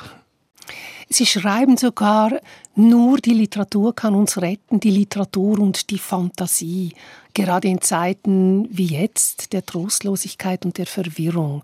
Sie 1.12 1.26
schreiben 1.26 1.76
sogar, 1.76 2.40
nur 2.76 3.18
die 3.18 3.34
Literatur 3.34 3.96
kann 3.96 4.14
uns 4.14 4.38
retten, 4.38 4.80
die 4.80 4.92
Literatur 4.92 5.60
und 5.60 5.90
die 5.90 5.98
Fantasie, 5.98 6.94
gerade 7.34 7.68
in 7.68 7.82
Zeiten 7.82 8.68
wie 8.70 8.86
jetzt 8.86 9.52
der 9.52 9.66
Trostlosigkeit 9.66 10.66
und 10.66 10.78
der 10.78 10.86
Verwirrung. 10.86 11.64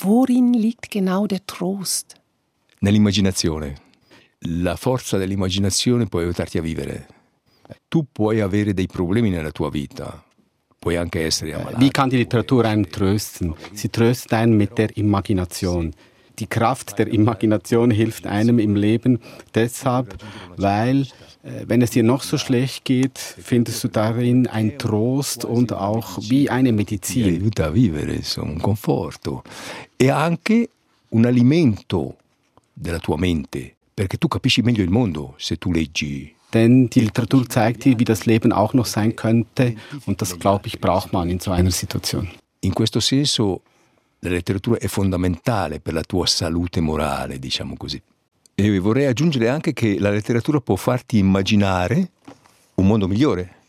Worin 0.00 0.54
liegt 0.54 0.90
genau 0.90 1.26
der 1.26 1.46
Trost? 1.46 2.14
Nell'immaginazione. 2.80 3.74
La 4.46 4.76
forza 4.76 5.18
dell'immaginazione 5.18 6.06
può 6.06 6.20
aiutarti 6.20 6.58
a 6.58 6.62
vivere. 6.62 7.06
Tu 7.88 8.06
puoi 8.10 8.40
avere 8.40 8.74
dei 8.74 8.86
problemi 8.86 9.30
nella 9.30 9.50
tua 9.52 9.70
vita, 9.70 10.22
puoi 10.78 10.96
anche 10.96 11.24
essere 11.24 11.54
ammalato. 11.54 11.78
Wie 11.78 11.90
kann 11.90 12.08
die 12.08 12.16
Literatur 12.16 12.64
einen 12.64 12.90
trösten? 12.90 13.54
Sie 13.72 13.88
tröstet 13.88 14.32
einen 14.32 14.56
mit 14.56 14.76
der 14.76 14.96
Imagination 14.96 15.94
die 16.38 16.46
Kraft 16.46 16.98
der 16.98 17.08
Imagination 17.08 17.90
hilft 17.90 18.26
einem 18.26 18.58
im 18.58 18.76
Leben 18.76 19.20
deshalb, 19.54 20.16
weil 20.56 21.02
äh, 21.42 21.64
wenn 21.66 21.82
es 21.82 21.90
dir 21.90 22.02
noch 22.02 22.22
so 22.22 22.38
schlecht 22.38 22.84
geht, 22.84 23.18
findest 23.18 23.84
du 23.84 23.88
darin 23.88 24.46
ein 24.46 24.78
Trost 24.78 25.44
und 25.44 25.72
auch 25.72 26.18
wie 26.20 26.50
eine 26.50 26.72
Medizin. 26.72 27.42
Aiuta 27.42 27.66
a 27.66 27.74
vivere, 27.74 28.20
un 28.38 28.60
conforto 28.60 29.42
e 29.96 30.10
anche 30.10 30.68
un 31.10 31.26
alimento 31.26 32.16
della 32.72 32.98
tua 32.98 33.16
mente, 33.16 33.74
perché 33.94 34.18
tu 34.18 34.28
capisci 34.28 34.62
meglio 34.62 34.82
il 34.82 34.90
mondo 34.90 35.34
se 35.38 35.56
tu 35.56 35.70
leggi 35.70 36.34
denn 36.54 36.88
die 36.88 37.00
Literatur 37.00 37.48
zeigt 37.48 37.84
dir, 37.84 37.98
wie 37.98 38.04
das 38.04 38.26
Leben 38.26 38.52
auch 38.52 38.72
noch 38.74 38.86
sein 38.86 39.16
könnte 39.16 39.74
und 40.06 40.22
das, 40.22 40.38
glaube 40.38 40.68
ich, 40.68 40.80
braucht 40.80 41.12
man 41.12 41.28
in 41.28 41.40
so 41.40 41.50
einer 41.50 41.72
Situation. 41.72 42.28
In 42.60 42.72
questo 42.72 43.00
senso 43.00 43.60
la 44.24 44.30
letteratura 44.30 44.78
è 44.78 44.86
fondamentale 44.86 45.80
per 45.80 45.92
la 45.92 46.02
tua 46.02 46.26
salute 46.26 46.80
morale, 46.80 47.38
diciamo 47.38 47.76
così. 47.76 48.00
E 48.54 48.78
vorrei 48.78 49.06
aggiungere 49.06 49.48
anche 49.48 49.72
che 49.72 49.98
la 49.98 50.10
letteratura 50.10 50.60
può 50.60 50.76
farti 50.76 51.18
immaginare 51.18 52.10
un 52.74 52.86
mondo 52.86 53.06
migliore. 53.06 53.62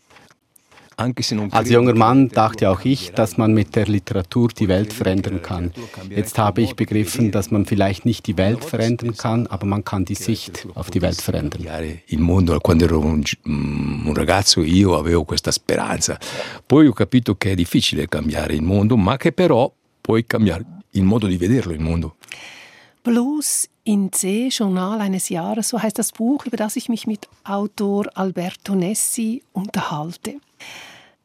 Als 0.98 1.68
junger 1.68 1.94
Mann 1.94 2.30
dachte 2.30 2.70
auch 2.70 2.82
ich, 2.86 3.12
dass 3.12 3.36
man 3.36 3.52
mit 3.52 3.76
der 3.76 3.86
Literatur 3.86 4.48
die 4.48 4.66
Welt 4.66 4.94
verändern 4.94 5.42
kann. 5.42 5.72
Jetzt 6.08 6.38
habe 6.38 6.62
ich 6.62 6.74
begriffen, 6.74 7.30
dass 7.30 7.50
man 7.50 7.66
vielleicht 7.66 8.06
nicht 8.06 8.26
die 8.26 8.38
Welt 8.38 8.64
verändern 8.64 9.14
kann, 9.14 9.46
aber 9.48 9.66
man 9.66 9.84
kann 9.84 10.06
die 10.06 10.14
Sicht 10.14 10.66
auf 10.72 10.88
die 10.88 11.02
Welt 11.02 11.20
verändern. 11.20 11.66
Il 12.06 12.20
mondo, 12.20 12.58
quando 12.60 12.86
ero 12.86 13.00
un, 13.00 13.22
un 13.44 14.14
ragazzo, 14.14 14.62
io 14.62 14.96
avevo 14.96 15.24
questa 15.24 15.50
speranza. 15.50 16.18
Poi 16.64 16.86
ho 16.86 16.94
capito 16.94 17.36
che 17.36 17.50
è 17.50 17.54
difficile 17.54 18.08
cambiare 18.08 18.54
il 18.54 18.62
mondo, 18.62 18.96
ma 18.96 19.18
che 19.18 19.32
però 19.32 19.70
puoi 20.06 20.24
cambiare 20.24 20.64
il 20.90 21.02
modo 21.02 21.26
di 21.26 21.36
vederlo, 21.36 21.72
il 21.72 21.80
mondo. 21.80 22.14
Blues 23.02 23.68
in 23.82 24.12
C, 24.12 24.46
Journal 24.50 25.00
eines 25.00 25.28
Jahres, 25.28 25.68
so 25.68 25.82
heißt 25.82 25.98
das 25.98 26.12
Buch, 26.12 26.46
über 26.46 26.56
das 26.56 26.76
ich 26.76 26.88
mich 26.88 27.08
mit 27.08 27.28
Autor 27.42 28.06
Alberto 28.14 28.76
Nessi 28.76 29.42
unterhalte. 29.52 30.36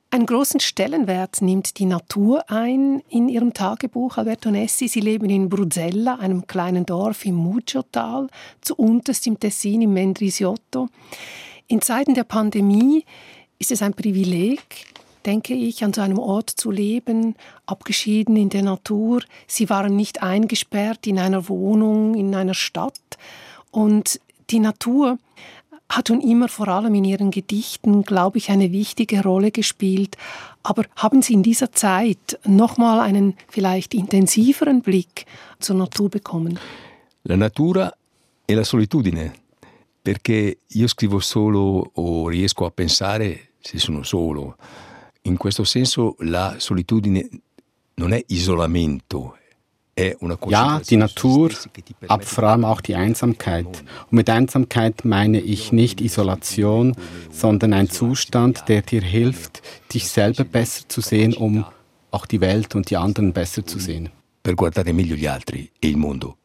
Einen 0.10 0.26
großen 0.26 0.60
Stellenwert 0.60 1.44
nimmt 1.44 1.78
die 1.78 1.86
Natur 1.86 2.50
ein 2.50 3.04
in 3.08 3.30
ihrem 3.30 3.54
Tagebuch 3.54 4.18
Alberto 4.18 4.50
Nessi. 4.50 4.88
Sie 4.88 5.00
leben 5.00 5.30
in 5.30 5.48
Bruzella, 5.48 6.16
einem 6.16 6.48
kleinen 6.48 6.86
Dorf 6.88 7.24
im 7.26 7.36
Muggiotal, 7.36 8.30
zu 8.62 8.76
unterst 8.76 9.28
im 9.28 9.40
Tessin 9.40 9.84
im 9.84 9.94
Mendrisiotto. 9.94 10.90
In 11.68 11.82
Zeiten 11.82 12.16
der 12.16 12.24
Pandemie 12.24 13.06
ist 13.60 13.72
es 13.72 13.84
ein 13.84 13.94
Privileg, 13.94 14.88
denke 15.26 15.54
ich, 15.54 15.84
an 15.84 15.94
so 15.94 16.02
einem 16.02 16.20
Ort 16.20 16.50
zu 16.50 16.72
leben, 16.72 17.36
abgeschieden 17.66 18.36
in 18.36 18.50
der 18.50 18.64
Natur. 18.64 19.22
Sie 19.48 19.70
waren 19.70 19.96
nicht 19.96 20.22
eingesperrt 20.22 21.08
in 21.08 21.20
einer 21.20 21.48
Wohnung, 21.50 22.16
in 22.16 22.36
einer 22.36 22.54
Stadt. 22.54 23.18
Und 23.72 24.20
die 24.50 24.60
Natur 24.60 25.18
hat 25.90 26.08
schon 26.08 26.22
immer 26.22 26.48
vor 26.48 26.68
allem 26.68 26.96
in 26.96 27.04
ihren 27.04 27.32
Gedichten, 27.32 28.04
glaube 28.04 28.38
ich, 28.38 28.50
eine 28.50 28.72
wichtige 28.72 29.24
Rolle 29.24 29.52
gespielt. 29.52 30.18
Aber 30.64 30.86
haben 30.96 31.22
Sie 31.22 31.34
in 31.34 31.44
dieser 31.44 31.72
Zeit 31.72 32.40
nochmal 32.46 33.00
einen 33.00 33.36
vielleicht 33.50 33.94
intensiveren 33.94 34.82
Blick 34.82 35.26
zur 35.60 35.76
Natur 35.76 36.10
bekommen? 36.10 36.60
La 37.24 37.36
natura 37.36 37.94
e 38.46 38.54
la 38.56 38.64
solitudine, 38.64 39.32
perché 40.02 40.58
io 40.68 40.88
scrivo 40.88 41.20
solo 41.20 41.92
o 41.94 42.28
riesco 42.28 42.66
a 42.66 42.72
pensare 42.72 43.50
se 43.60 43.78
sono 43.78 44.02
solo. 44.04 44.56
In 45.24 45.38
questo 45.38 45.64
senso 45.64 46.16
la 46.20 46.56
solitudine 46.58 47.30
non 47.96 48.14
è 48.14 48.24
isolamento, 48.28 49.36
ja, 50.48 50.80
die 50.80 50.98
Natur, 50.98 51.52
aber 52.08 52.24
vor 52.24 52.44
allem 52.46 52.66
auch 52.66 52.82
die 52.82 52.96
Einsamkeit. 52.96 53.68
Und 53.68 54.14
mit 54.14 54.30
Einsamkeit 54.30 55.06
meine 55.06 55.40
ich 55.40 55.72
nicht 55.72 56.02
Isolation, 56.02 56.96
sondern 57.30 57.74
ein 57.74 57.90
Zustand, 57.90 58.64
der 58.68 58.82
dir 58.82 59.02
hilft, 59.02 59.62
dich 59.94 60.08
selber 60.08 60.44
besser 60.44 60.88
zu 60.88 61.02
sehen, 61.02 61.34
um 61.34 61.66
auch 62.10 62.26
die 62.26 62.42
Welt 62.42 62.74
und 62.76 62.90
die 62.90 62.98
anderen 62.98 63.34
besser 63.34 63.66
zu 63.66 63.80
sehen. 63.80 64.10
Per 64.42 64.56
guardare 64.56 64.92
meglio 64.92 65.16
gli 65.16 65.28
altri 65.28 65.70
e 65.80 65.88
il 65.88 65.98
mondo. 65.98 66.38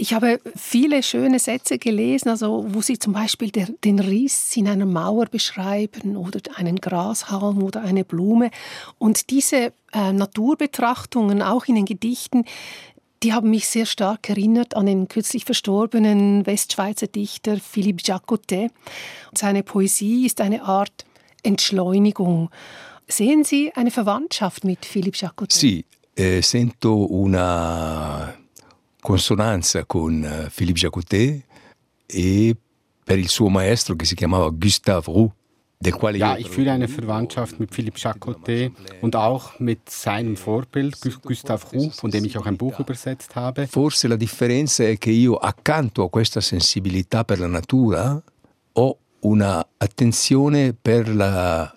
Ich 0.00 0.12
habe 0.14 0.40
viele 0.54 1.02
schöne 1.02 1.40
Sätze 1.40 1.76
gelesen, 1.76 2.28
also 2.28 2.64
wo 2.68 2.82
Sie 2.82 3.00
zum 3.00 3.12
Beispiel 3.12 3.50
der, 3.50 3.66
den 3.82 3.98
Riss 3.98 4.56
in 4.56 4.68
einer 4.68 4.86
Mauer 4.86 5.26
beschreiben 5.26 6.16
oder 6.16 6.38
einen 6.54 6.76
Grashalm 6.76 7.64
oder 7.64 7.82
eine 7.82 8.04
Blume. 8.04 8.52
Und 8.98 9.30
diese 9.30 9.72
äh, 9.92 10.12
Naturbetrachtungen, 10.12 11.42
auch 11.42 11.66
in 11.66 11.74
den 11.74 11.84
Gedichten, 11.84 12.44
die 13.24 13.32
haben 13.32 13.50
mich 13.50 13.66
sehr 13.66 13.86
stark 13.86 14.30
erinnert 14.30 14.76
an 14.76 14.86
den 14.86 15.08
kürzlich 15.08 15.44
verstorbenen 15.44 16.46
Westschweizer 16.46 17.08
Dichter 17.08 17.56
Philippe 17.56 18.04
Jacotet. 18.04 18.70
Seine 19.34 19.64
Poesie 19.64 20.26
ist 20.26 20.40
eine 20.40 20.62
Art 20.62 21.06
Entschleunigung. 21.42 22.50
Sehen 23.08 23.42
Sie 23.42 23.72
eine 23.74 23.90
Verwandtschaft 23.90 24.62
mit 24.62 24.86
Philippe 24.86 25.18
Jacotet? 25.18 25.58
Sì, 25.58 25.84
eh, 26.14 26.40
sento 26.40 26.94
una 26.94 28.32
consonanza 29.00 29.84
con 29.84 30.24
eh, 30.24 30.50
Philippe 30.54 30.78
Jacotet 30.78 31.44
e 32.06 32.56
per 33.04 33.18
il 33.18 33.28
suo 33.28 33.48
maestro 33.48 33.96
che 33.96 34.04
si 34.04 34.14
chiamava 34.14 34.48
Gustave 34.50 35.04
Roux. 35.06 35.32
Ja, 35.80 36.36
ich 36.36 36.50
fühle 36.50 36.72
eine 36.72 36.88
Verwandtschaft 36.88 37.60
mit 37.60 37.72
Philippe 37.72 38.00
Jacotet 38.00 38.72
und 39.00 39.14
auch 39.14 39.60
mit 39.60 39.88
seinem 39.88 40.36
Vorbild 40.36 40.98
Gustave 41.22 41.64
Roux, 41.72 41.90
von 41.92 42.10
dem 42.10 42.24
ich 42.24 42.36
auch 42.36 42.46
ein 42.46 42.56
Buch 42.56 42.80
übersetzt 42.80 43.36
habe. 43.36 43.68
Forse 43.68 44.08
la 44.08 44.16
differenza 44.16 44.82
è 44.82 44.98
che 44.98 45.10
io 45.10 45.36
accanto 45.36 46.02
a 46.02 46.10
questa 46.10 46.40
sensibilità 46.40 47.24
per 47.24 47.38
la 47.38 47.46
natura 47.46 48.20
ho 48.72 48.98
una 49.20 49.64
attenzione 49.76 50.72
per 50.74 51.14
la 51.14 51.72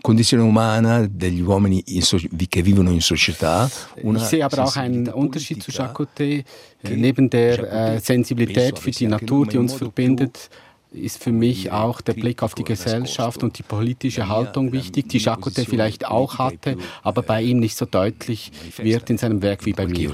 condizione 0.00 0.42
umana 0.42 1.06
degli 1.06 1.40
uomini 1.40 1.82
so 2.00 2.18
che 2.48 2.62
vivono 2.62 2.90
in 2.90 3.00
società. 3.00 3.68
Ich 3.96 4.22
sehe 4.22 4.44
aber 4.44 4.64
auch 4.64 4.76
einen 4.76 5.08
Unterschied 5.08 5.62
zu 5.62 5.70
Chacoté. 5.70 6.44
Neben 6.82 7.28
der 7.28 7.94
äh, 7.94 8.00
Sensibilität 8.00 8.78
für 8.78 8.90
die 8.90 9.06
Natur, 9.06 9.46
die 9.46 9.58
uns 9.58 9.72
verbindet, 9.72 10.48
ist 10.90 11.22
für 11.22 11.32
mich 11.32 11.70
auch 11.70 12.00
der 12.00 12.14
Blick 12.14 12.42
auf 12.42 12.54
die 12.54 12.64
Gesellschaft 12.64 13.42
und 13.42 13.58
die 13.58 13.62
politische 13.62 14.28
Haltung 14.28 14.72
wichtig, 14.72 15.08
die 15.08 15.20
Chacoté 15.20 15.68
vielleicht 15.68 16.06
auch 16.06 16.38
hatte, 16.38 16.76
aber 17.02 17.22
bei 17.22 17.42
ihm 17.42 17.58
nicht 17.58 17.76
so 17.76 17.84
deutlich 17.84 18.52
wird 18.76 19.10
in 19.10 19.18
seinem 19.18 19.42
Werk 19.42 19.66
wie 19.66 19.72
bei 19.72 19.86
mir. 19.86 20.10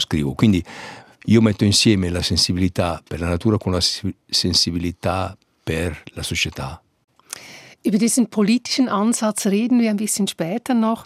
Io 1.27 1.40
metto 1.40 1.64
insieme 1.64 2.11
la 2.11 2.20
sensibilità 2.20 3.01
per 3.03 3.18
la 3.18 3.29
natura 3.29 3.57
con 3.57 3.73
la 3.73 3.81
sensibilità 3.81 5.35
per 5.62 6.03
la 6.12 6.23
società. 6.23 6.84
Über 7.87 7.99
diesen 7.99 8.29
politischen 8.29 8.88
Ansatz 8.88 9.44
reden 9.44 9.79
wir 9.79 9.90
ein 9.90 9.99
bisschen 9.99 10.27
später 10.27 10.73
noch. 10.73 11.05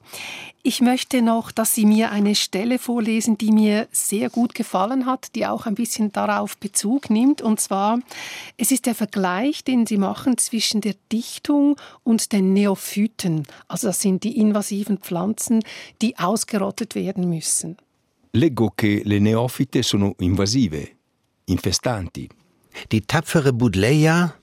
Ich 0.62 0.80
möchte 0.80 1.22
noch, 1.22 1.50
dass 1.50 1.74
Sie 1.74 1.84
mir 1.84 2.12
eine 2.12 2.36
Stelle 2.36 2.78
vorlesen, 2.78 3.36
die 3.36 3.50
mir 3.50 3.88
sehr 3.90 4.30
gut 4.30 4.54
gefallen 4.54 5.04
hat, 5.04 5.34
die 5.34 5.44
auch 5.44 5.66
ein 5.66 5.74
bisschen 5.74 6.12
darauf 6.12 6.56
Bezug 6.56 7.10
nimmt. 7.10 7.42
Und 7.42 7.58
zwar, 7.58 7.98
es 8.58 8.70
ist 8.70 8.86
der 8.86 8.94
Vergleich, 8.94 9.64
den 9.64 9.86
Sie 9.86 9.96
machen 9.96 10.38
zwischen 10.38 10.80
der 10.80 10.94
Dichtung 11.10 11.74
und 12.04 12.30
den 12.30 12.52
Neophyten. 12.52 13.42
Also 13.66 13.88
das 13.88 14.00
sind 14.00 14.22
die 14.22 14.38
invasiven 14.38 14.98
Pflanzen, 14.98 15.64
die 16.00 16.16
ausgerottet 16.16 16.94
werden 16.94 17.28
müssen. 17.28 17.76
Leggo 18.34 18.70
che 18.76 19.02
le 19.04 19.18
neofite 19.18 19.82
sono 19.82 20.14
invasive, 20.20 20.90
infestanti. 21.46 22.28
Die 22.92 23.00
tapfere 23.00 23.52
Budleia, 23.52 24.34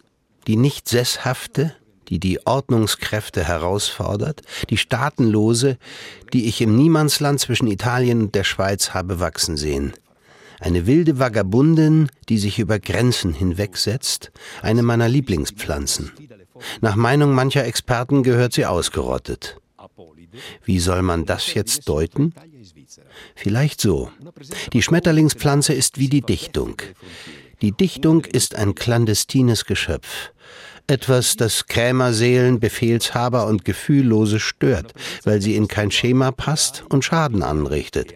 die 0.47 0.57
nicht 0.57 0.89
sesshafte, 0.89 1.77
die 2.09 2.19
die 2.19 2.45
Ordnungskräfte 2.45 3.43
herausfordert, 3.43 4.41
die 4.69 4.77
Staatenlose, 4.77 5.77
die 6.33 6.45
ich 6.45 6.61
im 6.61 6.75
Niemandsland 6.75 7.39
zwischen 7.39 7.67
Italien 7.67 8.21
und 8.21 8.35
der 8.35 8.43
Schweiz 8.43 8.93
habe 8.93 9.19
wachsen 9.19 9.57
sehen. 9.57 9.93
Eine 10.59 10.87
wilde 10.87 11.19
Vagabundin, 11.19 12.09
die 12.29 12.37
sich 12.37 12.59
über 12.59 12.79
Grenzen 12.79 13.33
hinwegsetzt, 13.33 14.31
eine 14.61 14.83
meiner 14.83 15.09
Lieblingspflanzen. 15.09 16.11
Nach 16.81 16.95
Meinung 16.95 17.33
mancher 17.33 17.65
Experten 17.65 18.23
gehört 18.23 18.53
sie 18.53 18.65
ausgerottet. 18.65 19.57
Wie 20.63 20.79
soll 20.79 21.01
man 21.01 21.25
das 21.25 21.53
jetzt 21.53 21.87
deuten? 21.87 22.33
Vielleicht 23.35 23.81
so. 23.81 24.09
Die 24.73 24.81
Schmetterlingspflanze 24.81 25.73
ist 25.73 25.99
wie 25.99 26.09
die 26.09 26.21
Dichtung. 26.21 26.81
Die 27.61 27.71
Dichtung 27.71 28.25
ist 28.25 28.55
ein 28.55 28.75
clandestines 28.75 29.65
Geschöpf. 29.65 30.31
Etwas, 30.87 31.35
das 31.35 31.65
Krämerseelen, 31.65 32.59
Befehlshaber 32.59 33.47
und 33.47 33.65
Gefühllose 33.65 34.39
stört, 34.39 34.93
weil 35.23 35.41
sie 35.41 35.55
in 35.55 35.67
kein 35.67 35.89
Schema 35.89 36.31
passt 36.31 36.83
und 36.89 37.03
Schaden 37.03 37.41
anrichtet. 37.41 38.13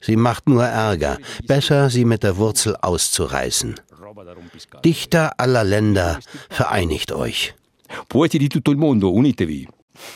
Sie 0.00 0.16
macht 0.16 0.48
nur 0.48 0.64
Ärger. 0.64 1.18
Besser, 1.46 1.88
sie 1.90 2.04
mit 2.04 2.24
der 2.24 2.36
Wurzel 2.36 2.76
auszureißen. 2.80 3.76
Dichter 4.84 5.32
aller 5.38 5.64
Länder, 5.64 6.18
vereinigt 6.50 7.12
euch. 7.12 7.54
Poeti 8.08 8.38
di 8.38 8.48
tutto 8.48 8.70
il 8.70 8.76
mondo, 8.76 9.10
unitevi. 9.10 9.68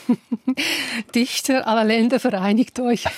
Dichter 1.15 1.67
aller 1.67 1.85
Länder, 1.85 2.19
vereinigt 2.19 2.81
euch. 2.81 3.05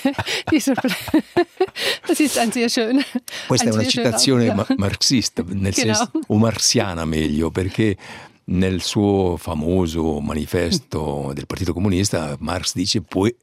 das 2.07 2.19
ist 2.19 2.37
ein 2.37 2.51
sehr 2.51 2.69
schöner. 2.69 3.03
Questa 3.47 3.69
è 3.69 3.73
una 3.73 3.83
citazione 3.83 4.53
marxista, 4.77 5.43
nel 5.47 5.73
genau. 5.73 5.93
senso, 5.95 6.11
o 6.27 6.37
marziana 6.37 7.05
meglio, 7.05 7.49
perché 7.49 7.97
nel 8.45 8.81
suo 8.81 9.37
famoso 9.37 10.19
manifesto 10.19 11.31
del 11.33 11.45
Partito 11.45 11.73
Comunista 11.73 12.35
Marx 12.39 12.73
dice 12.73 13.01
poi 13.01 13.33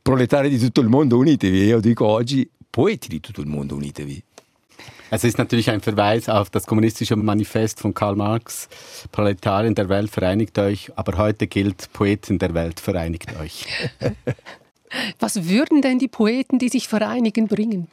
proletari 0.00 0.48
di 0.48 0.58
tutto 0.58 0.80
il 0.80 0.88
mondo 0.88 1.18
unitevi 1.18 1.62
e 1.62 1.66
io 1.66 1.80
dico 1.80 2.06
oggi 2.06 2.48
poeti 2.68 3.08
di 3.08 3.20
tutto 3.20 3.40
il 3.40 3.46
mondo 3.46 3.74
unitevi. 3.74 4.22
Es 5.10 5.24
ist 5.24 5.36
natürlich 5.36 5.68
ein 5.68 5.82
Verweis 5.82 6.30
auf 6.30 6.48
das 6.48 6.64
kommunistische 6.64 7.16
Manifest 7.16 7.80
von 7.80 7.92
Karl 7.92 8.16
Marx, 8.16 8.66
Proletarien 9.10 9.74
der 9.74 9.90
Welt 9.90 10.10
vereinigt 10.10 10.58
euch, 10.58 10.90
aber 10.96 11.18
heute 11.18 11.46
gilt, 11.46 11.92
Poeten 11.92 12.38
der 12.38 12.54
Welt 12.54 12.80
vereinigt 12.80 13.38
euch. 13.38 13.66
Was 15.18 15.46
würden 15.48 15.82
denn 15.82 15.98
die 15.98 16.08
Poeten, 16.08 16.58
die 16.58 16.70
sich 16.70 16.88
vereinigen, 16.88 17.46
bringen? 17.46 17.88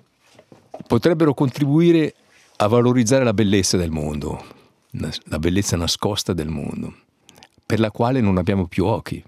Potrebbero 0.87 1.33
contribuire 1.33 2.13
a 2.57 2.67
valorizzare 2.67 3.25
la 3.25 3.33
bellezza 3.33 3.75
del 3.77 3.91
mondo, 3.91 4.41
la 4.91 5.39
bellezza 5.39 5.77
nascosta 5.77 6.33
del 6.33 6.49
mondo, 6.49 6.93
per 7.65 7.79
la 7.79 7.91
quale 7.91 8.21
non 8.21 8.37
abbiamo 8.37 8.67
più 8.67 8.85
occhi. 8.85 9.23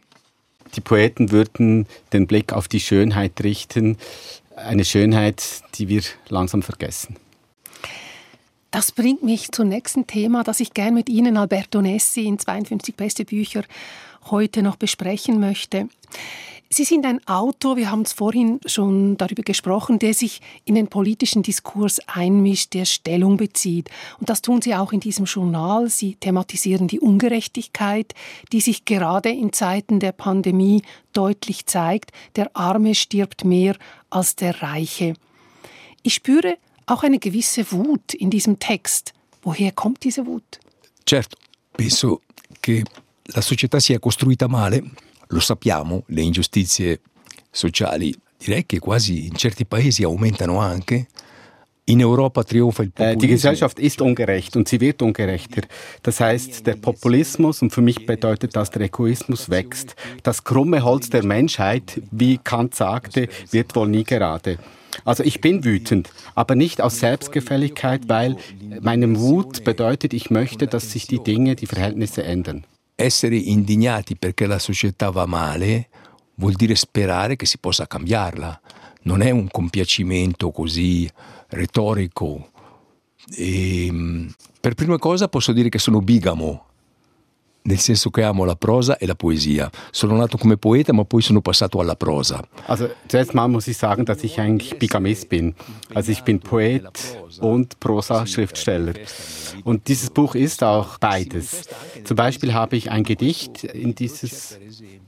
Die 0.73 0.81
Poeten 0.81 1.31
würden 1.31 1.85
den 2.13 2.25
Blick 2.25 2.53
auf 2.53 2.67
die 2.67 2.79
Schönheit 2.79 3.41
richten, 3.43 3.97
eine 4.55 4.85
Schönheit, 4.85 5.61
die 5.75 5.87
wir 5.87 6.01
langsam 6.29 6.61
vergessen. 6.61 7.17
Das 8.71 8.93
bringt 8.93 9.21
mich 9.21 9.51
zum 9.51 9.67
nächsten 9.67 10.07
Thema, 10.07 10.43
das 10.43 10.61
ich 10.61 10.73
gerne 10.73 10.93
mit 10.93 11.09
Ihnen, 11.09 11.35
Alberto 11.35 11.81
Nessi, 11.81 12.25
in 12.25 12.39
52 12.39 12.95
beste 12.95 13.25
Bücher 13.25 13.63
heute 14.29 14.63
noch 14.63 14.77
besprechen 14.77 15.41
möchte. 15.41 15.89
Sie 16.73 16.85
sind 16.85 17.05
ein 17.05 17.19
Autor, 17.27 17.75
wir 17.75 17.91
haben 17.91 18.03
es 18.03 18.13
vorhin 18.13 18.61
schon 18.65 19.17
darüber 19.17 19.43
gesprochen, 19.43 19.99
der 19.99 20.13
sich 20.13 20.39
in 20.63 20.75
den 20.75 20.87
politischen 20.87 21.43
Diskurs 21.43 21.99
einmischt, 22.07 22.73
der 22.73 22.85
Stellung 22.85 23.35
bezieht. 23.35 23.89
Und 24.19 24.29
das 24.29 24.41
tun 24.41 24.61
Sie 24.61 24.73
auch 24.73 24.93
in 24.93 25.01
diesem 25.01 25.25
Journal. 25.25 25.89
Sie 25.89 26.15
thematisieren 26.15 26.87
die 26.87 27.01
Ungerechtigkeit, 27.01 28.13
die 28.53 28.61
sich 28.61 28.85
gerade 28.85 29.27
in 29.27 29.51
Zeiten 29.51 29.99
der 29.99 30.13
Pandemie 30.13 30.81
deutlich 31.11 31.65
zeigt. 31.65 32.13
Der 32.37 32.49
Arme 32.55 32.95
stirbt 32.95 33.43
mehr 33.43 33.75
als 34.09 34.37
der 34.37 34.61
Reiche. 34.61 35.15
Ich 36.03 36.13
spüre 36.13 36.55
auch 36.85 37.03
eine 37.03 37.19
gewisse 37.19 37.69
Wut 37.73 38.13
in 38.13 38.29
diesem 38.29 38.59
Text. 38.59 39.13
Woher 39.41 39.73
kommt 39.73 40.05
diese 40.05 40.25
Wut? 40.25 40.61
Certo, 41.05 41.37
penso 41.73 42.21
che 42.61 42.85
la 43.25 43.41
società 43.41 43.81
sia 43.81 43.99
costruita 43.99 44.47
male 44.47 45.09
Lo 45.31 45.39
sappiamo, 45.39 46.03
le 46.07 46.21
ingiustizie 46.21 46.99
sociali 47.49 48.13
direi 48.37 48.65
che 48.65 48.79
quasi 48.79 49.27
in 49.27 49.35
certi 49.35 49.65
paesi 49.65 50.03
aumentano 50.03 50.59
anche. 50.59 51.07
In 51.85 52.03
Europa 52.03 52.43
trionfa 52.43 52.83
il 52.83 52.91
Populismus. 52.91 53.21
Die 53.21 53.27
Gesellschaft 53.27 53.79
ist 53.79 54.01
ungerecht 54.01 54.55
und 54.55 54.67
sie 54.67 54.79
wird 54.79 55.01
ungerechter. 55.01 55.63
Das 56.03 56.19
heißt, 56.19 56.65
der 56.67 56.75
Populismus, 56.75 57.61
und 57.61 57.71
für 57.71 57.81
mich 57.81 58.05
bedeutet 58.05 58.55
das, 58.55 58.69
der 58.69 58.83
Egoismus 58.83 59.49
wächst. 59.49 59.95
Das 60.23 60.43
krumme 60.43 60.83
Holz 60.83 61.09
der 61.09 61.23
Menschheit, 61.23 62.01
wie 62.11 62.37
Kant 62.37 62.75
sagte, 62.75 63.27
wird 63.51 63.75
wohl 63.75 63.87
nie 63.87 64.03
gerade. 64.03 64.57
Also 65.05 65.23
ich 65.23 65.41
bin 65.41 65.63
wütend, 65.63 66.09
aber 66.35 66.55
nicht 66.55 66.81
aus 66.81 66.99
Selbstgefälligkeit, 66.99 68.01
weil 68.07 68.35
meine 68.81 69.19
Wut 69.19 69.63
bedeutet, 69.63 70.13
ich 70.13 70.29
möchte, 70.29 70.67
dass 70.67 70.91
sich 70.91 71.07
die 71.07 71.23
Dinge, 71.23 71.55
die 71.55 71.67
Verhältnisse 71.67 72.23
ändern. 72.23 72.65
Essere 73.03 73.35
indignati 73.35 74.15
perché 74.15 74.45
la 74.45 74.59
società 74.59 75.09
va 75.09 75.25
male 75.25 75.89
vuol 76.35 76.53
dire 76.53 76.75
sperare 76.75 77.35
che 77.35 77.45
si 77.45 77.57
possa 77.57 77.87
cambiarla. 77.87 78.59
Non 79.03 79.21
è 79.21 79.29
un 79.29 79.47
compiacimento 79.49 80.51
così 80.51 81.09
retorico. 81.49 82.51
E, 83.35 83.85
ehm, 83.85 84.33
per 84.59 84.73
prima 84.73 84.97
cosa 84.97 85.27
posso 85.27 85.51
dire 85.51 85.69
che 85.69 85.79
sono 85.79 86.01
bigamo, 86.01 86.65
nel 87.63 87.79
senso 87.79 88.09
che 88.09 88.23
amo 88.23 88.43
la 88.43 88.55
prosa 88.55 88.97
e 88.97 89.05
la 89.05 89.15
poesia. 89.15 89.69
Sono 89.91 90.15
nato 90.15 90.37
come 90.37 90.57
Poeta, 90.57 90.93
ma 90.93 91.05
poi 91.05 91.21
sono 91.21 91.41
passato 91.41 91.79
alla 91.79 91.95
prosa. 91.95 92.43
Also 92.67 92.89
zuerst 93.07 93.33
mal 93.33 93.47
muss 93.47 93.67
ich 93.67 93.77
sagen, 93.77 94.05
dass 94.05 94.23
ich 94.23 94.39
eigentlich 94.39 94.77
Bigamist 94.77 95.29
bin. 95.29 95.53
Also 95.93 96.11
ich 96.11 96.23
bin 96.23 96.39
Poet 96.39 96.87
und 97.39 97.79
Prosa-Schriftsteller. 97.79 98.93
Und 99.63 99.87
dieses 99.87 100.09
Buch 100.09 100.35
ist 100.35 100.63
auch 100.63 100.97
beides. 100.97 101.69
Zum 102.03 102.15
Beispiel 102.15 102.53
habe 102.53 102.75
ich 102.75 102.89
ein 102.89 103.03
Gedicht 103.03 103.63
in 103.63 103.93
dieses 103.95 104.57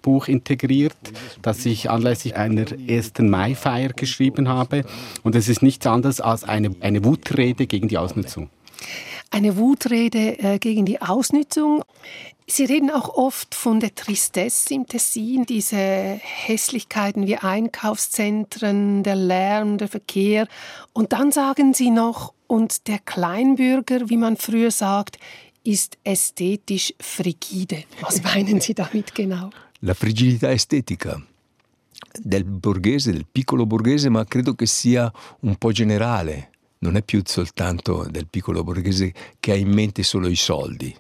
Buch 0.02 0.28
integriert, 0.28 0.98
das 1.42 1.66
ich 1.66 1.90
anlässlich 1.90 2.36
einer 2.36 2.66
1. 2.88 3.14
Mai-Feier 3.20 3.90
geschrieben 3.90 4.48
habe. 4.50 4.84
Und 5.24 5.36
es 5.36 5.50
ist 5.50 5.64
nichts 5.64 5.88
anderes 5.88 6.22
als 6.22 6.44
eine, 6.44 6.76
eine 6.82 7.04
Wutrede 7.04 7.66
gegen 7.66 7.88
die 7.88 7.98
Ausnutzung. 7.98 8.50
Eine 9.34 9.58
Wutrede 9.58 10.38
äh, 10.38 10.60
gegen 10.60 10.86
die 10.86 11.02
Ausnutzung. 11.02 11.84
Sie 12.46 12.66
reden 12.66 12.92
auch 12.92 13.10
oft 13.16 13.56
von 13.56 13.80
der 13.80 13.96
Tristesse 13.96 14.76
im 14.76 14.86
Tessin, 14.86 15.48
diese 15.48 15.76
Hässlichkeiten 15.76 17.26
wie 17.26 17.38
Einkaufszentren, 17.38 19.02
der 19.02 19.16
Lärm, 19.16 19.80
der 19.80 19.88
Verkehr. 19.88 20.48
Und 20.94 21.14
dann 21.14 21.32
sagen 21.32 21.74
Sie 21.74 21.90
noch, 21.90 22.36
und 22.46 22.88
der 22.88 23.00
Kleinbürger, 23.00 24.08
wie 24.08 24.18
man 24.18 24.38
früher 24.38 24.70
sagt, 24.70 25.18
ist 25.64 25.98
ästhetisch 26.04 26.94
frigide. 27.00 27.86
Was 28.02 28.22
meinen 28.22 28.62
Sie 28.62 28.76
damit 28.76 29.16
genau? 29.16 29.50
La 29.80 29.96
frigidità 29.96 30.52
estetica 30.52 31.20
del 32.22 32.44
borghese, 32.44 33.12
del 33.12 33.26
piccolo 33.26 33.66
borghese, 33.66 34.10
ma 34.10 34.24
credo 34.26 34.54
che 34.54 34.68
sia 34.68 35.12
un 35.40 35.56
po' 35.56 35.72
generale. 35.72 36.53
Non 36.84 36.98
è 36.98 37.02
più 37.02 37.22
soltanto 37.24 38.06
del 38.12 38.28
piccolo 38.28 38.62
borghese 38.62 39.14
che 39.40 39.54
ha 39.54 39.56
in 39.56 39.70
mente 39.70 40.04
solo 40.04 40.28
i 40.28 40.36
soldi 40.36 40.94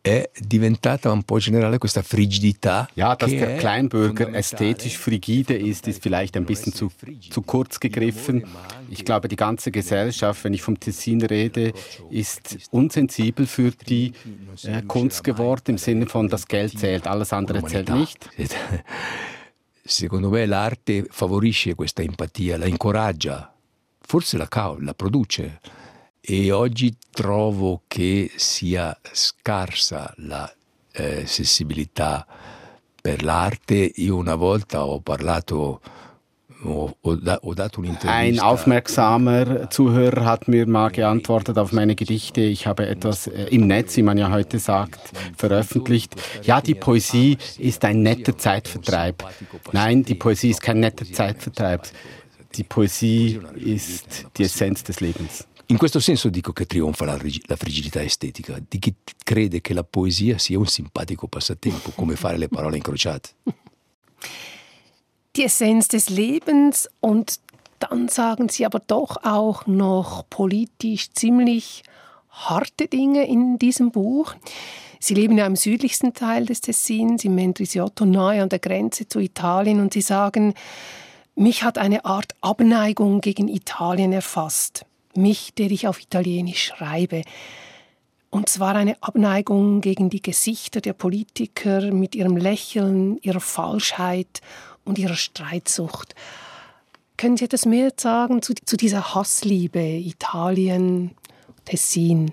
è 0.00 0.30
diventata 0.38 1.10
un 1.10 1.22
po' 1.22 1.38
generale 1.38 1.76
questa 1.76 2.00
frigidità. 2.00 2.88
Ja, 2.94 3.14
dass 3.14 3.30
der 3.30 3.58
Kleinbürger 3.58 4.32
ästhetisch 4.34 4.96
frigide 4.96 5.54
ist, 5.54 5.86
ist 5.86 6.02
vielleicht 6.02 6.36
ein 6.36 6.46
bisschen 6.46 6.72
zu, 6.72 6.90
zu 7.28 7.42
kurz 7.42 7.78
gegriffen. 7.78 8.44
Ich 8.88 9.04
glaube, 9.04 9.28
die 9.28 9.36
ganze 9.36 9.70
Gesellschaft, 9.70 10.44
wenn 10.44 10.54
ich 10.54 10.62
vom 10.62 10.80
Tessin 10.80 11.20
rede, 11.20 11.74
ist 12.10 12.56
unsensibel 12.70 13.46
für 13.46 13.72
die 13.72 14.12
äh, 14.62 14.80
Kunst 14.86 15.24
geworden, 15.24 15.72
im 15.72 15.78
Sinne 15.78 16.06
von 16.06 16.28
das 16.28 16.46
Geld 16.46 16.78
zählt, 16.78 17.06
alles 17.06 17.34
andere 17.34 17.62
zählt 17.64 17.90
nicht. 17.90 18.30
Secondo 19.84 20.30
me 20.30 20.46
l'arte 20.46 21.06
favorisce 21.10 21.74
questa 21.74 22.02
empatia, 22.02 22.58
la 22.58 22.66
incoraggia, 22.66 23.57
forse 24.08 24.36
la, 24.36 24.48
la 24.80 24.94
produce. 24.94 25.60
e 26.30 26.52
oggi 26.52 26.94
trovo 27.10 27.84
che 27.88 28.30
sia 28.36 28.94
scarsa 29.12 30.12
la 30.18 30.52
eh, 30.92 31.24
sensibilità 31.24 32.26
per 33.00 33.22
l'arte. 33.22 33.90
Io 33.94 34.16
una 34.16 34.34
volta 34.34 34.84
ho 34.84 35.00
parlato 35.00 35.80
Ein 38.04 38.40
aufmerksamer 38.40 39.70
Zuhörer 39.70 40.24
hat 40.24 40.48
mir 40.48 40.66
mal 40.66 40.90
geantwortet 40.90 41.56
auf 41.56 41.70
meine 41.70 41.94
Gedichte. 41.94 42.40
Ich 42.40 42.66
habe 42.66 42.88
etwas 42.88 43.28
äh, 43.28 43.44
im 43.44 43.68
Netz, 43.68 43.96
wie 43.96 44.02
man 44.02 44.18
ja 44.18 44.32
heute 44.32 44.58
sagt, 44.58 44.98
veröffentlicht. 45.36 46.16
Ja, 46.42 46.60
die 46.60 46.74
Poesie 46.74 47.38
ist 47.58 47.84
ein 47.84 48.02
netter 48.02 48.36
Zeitvertreib. 48.36 49.24
Nein, 49.70 50.02
die 50.02 50.16
Poesie 50.16 50.50
ist 50.50 50.60
kein 50.60 50.80
netter 50.80 51.06
Zeitvertreib. 51.06 51.86
Die 52.54 52.64
Poesie 52.64 53.40
ist 53.56 54.26
die 54.36 54.44
Essenz 54.44 54.82
des 54.82 55.00
Lebens. 55.00 55.46
In 55.70 55.76
questo 55.76 56.00
senso 56.00 56.30
dico 56.30 56.52
che 56.52 56.64
trionfa 56.64 57.04
la, 57.04 57.18
la, 57.46 57.56
frigidità 57.56 58.02
estetica 58.02 58.58
di 58.66 58.78
chi 58.78 58.94
crede 59.22 59.60
che 59.60 59.74
la 59.74 59.84
poesia 59.84 60.38
sia 60.38 60.58
un 60.58 60.66
simpatico 60.66 61.26
passatempo, 61.28 61.90
come 61.90 62.16
fare 62.16 62.38
le 62.38 62.48
parole 62.48 62.76
incrociate. 62.76 63.34
Die 65.32 65.44
Essenz 65.44 65.88
des 65.88 66.08
Lebens 66.08 66.88
und 67.00 67.38
dann 67.80 68.08
sagen 68.08 68.48
Sie 68.48 68.64
aber 68.64 68.80
doch 68.84 69.18
auch 69.22 69.66
noch 69.66 70.24
politisch 70.30 71.10
ziemlich 71.12 71.82
harte 72.30 72.88
Dinge 72.88 73.26
in 73.26 73.58
diesem 73.58 73.90
Buch. 73.90 74.34
Sie 75.00 75.14
leben 75.14 75.38
ja 75.38 75.46
im 75.46 75.54
südlichsten 75.54 76.12
Teil 76.14 76.46
des 76.46 76.60
Tessins, 76.60 77.24
im 77.24 77.34
Mendrisiotto, 77.34 78.04
nahe 78.04 78.42
an 78.42 78.48
der 78.48 78.58
Grenze 78.58 79.06
zu 79.06 79.20
Italien, 79.20 79.80
und 79.80 79.92
Sie 79.92 80.00
sagen, 80.00 80.54
mich 81.38 81.62
hat 81.62 81.78
eine 81.78 82.04
Art 82.04 82.34
Abneigung 82.40 83.20
gegen 83.20 83.48
Italien 83.48 84.12
erfasst 84.12 84.84
mich, 85.18 85.52
der 85.54 85.70
ich 85.70 85.86
auf 85.86 86.00
Italienisch 86.00 86.64
schreibe. 86.64 87.22
Und 88.30 88.48
zwar 88.48 88.74
eine 88.74 89.02
Abneigung 89.02 89.80
gegen 89.80 90.10
die 90.10 90.22
Gesichter 90.22 90.80
der 90.80 90.92
Politiker 90.92 91.92
mit 91.92 92.14
ihrem 92.14 92.36
Lächeln, 92.36 93.18
ihrer 93.22 93.40
Falschheit 93.40 94.40
und 94.84 94.98
ihrer 94.98 95.16
Streitsucht. 95.16 96.14
Können 97.16 97.36
Sie 97.36 97.46
etwas 97.46 97.66
mehr 97.66 97.92
sagen 97.96 98.42
zu, 98.42 98.54
zu 98.54 98.76
dieser 98.76 99.14
Hassliebe 99.14 99.80
Italien, 99.80 101.12
Tessin? 101.64 102.32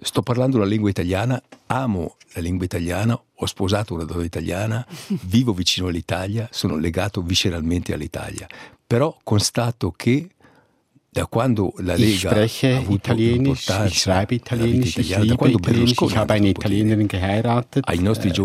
Sto 0.00 0.22
parlando 0.22 0.58
la 0.58 0.64
lingua 0.64 0.90
italiana, 0.90 1.42
amo 1.66 2.17
la 2.32 2.40
lingua 2.40 2.64
italiana, 2.64 3.20
ho 3.34 3.46
sposato 3.46 3.94
una 3.94 4.04
donna 4.04 4.24
italiana, 4.24 4.86
vivo 5.22 5.52
vicino 5.52 5.88
all'Italia, 5.88 6.48
sono 6.50 6.76
legato 6.76 7.22
visceralmente 7.22 7.92
all'Italia. 7.92 8.46
Però 8.86 9.16
constato 9.22 9.92
che 9.92 10.30
Da 11.10 11.26
quando 11.26 11.72
la 11.78 11.96
Lega 11.96 12.12
ich 12.12 12.20
spreche 12.20 12.84
Italienisch, 12.90 13.66
ich 13.86 13.98
schreibe 13.98 14.34
Italienisch, 14.34 14.98
ich 14.98 15.16
liebe 15.16 15.48
Italienisch, 15.50 15.96
ich 16.02 16.16
habe 16.16 16.34
eine 16.34 16.50
Italienerin 16.50 17.08
geheiratet. 17.08 17.84
Äh, 17.88 17.98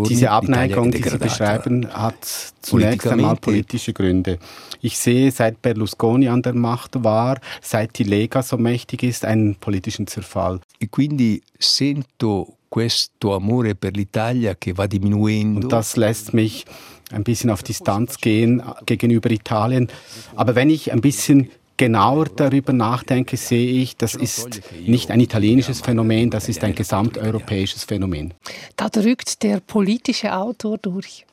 diese 0.08 0.32
Abneigung, 0.32 0.89
die 0.89 1.04
Sie 1.04 1.17
beschreiben, 1.17 1.88
hat 1.93 2.26
zunächst 2.62 3.06
einmal 3.08 3.36
politische 3.36 3.91
Gründe. 3.91 4.39
Ich 4.82 4.98
sehe, 4.98 5.30
seit 5.32 5.62
Berlusconi 5.62 6.30
an 6.30 6.41
der 6.41 6.54
Macht 6.54 7.04
war, 7.04 7.39
seit 7.62 8.00
die 8.00 8.06
Lega 8.06 8.41
so 8.41 8.58
mächtig 8.58 9.04
ist, 9.04 9.26
einen 9.26 9.56
politischen 9.56 10.08
Zerfall. 10.08 10.62
E 10.80 10.88
quindi 10.88 11.43
sento 11.60 12.58
questo 12.74 13.36
amore 13.36 13.76
per 13.76 13.94
l'Italia 13.94 14.56
che 14.56 14.74
va 14.74 14.88
diminuendo. 14.88 15.60
Und 15.60 15.72
das 15.72 15.96
lässt 15.96 16.34
mich 16.34 16.66
ein 17.12 17.22
bisschen 17.22 17.52
auf 17.52 17.62
Distanz 17.62 18.18
gehen 18.18 18.64
gegenüber 18.88 19.30
Italien. 19.30 19.90
Aber 20.34 20.56
wenn 20.56 20.72
ich 20.72 20.92
ein 20.92 21.00
bisschen 21.00 21.52
genauer 21.78 22.30
darüber 22.36 22.74
nachdenke, 22.74 23.38
sehe 23.38 23.80
ich, 23.84 23.96
das 23.96 24.16
ist 24.16 24.62
nicht 24.88 25.12
ein 25.12 25.20
italienisches 25.20 25.82
Phänomen, 25.82 26.32
das 26.32 26.50
ist 26.50 26.64
ein 26.64 26.74
gesamteuropäisches 26.74 27.84
Phänomen. 27.84 28.34
Da 28.76 28.90
drückt 28.90 29.44
der 29.44 29.60
politische 29.60 30.36
Autor 30.36 30.80
durch. 30.80 31.28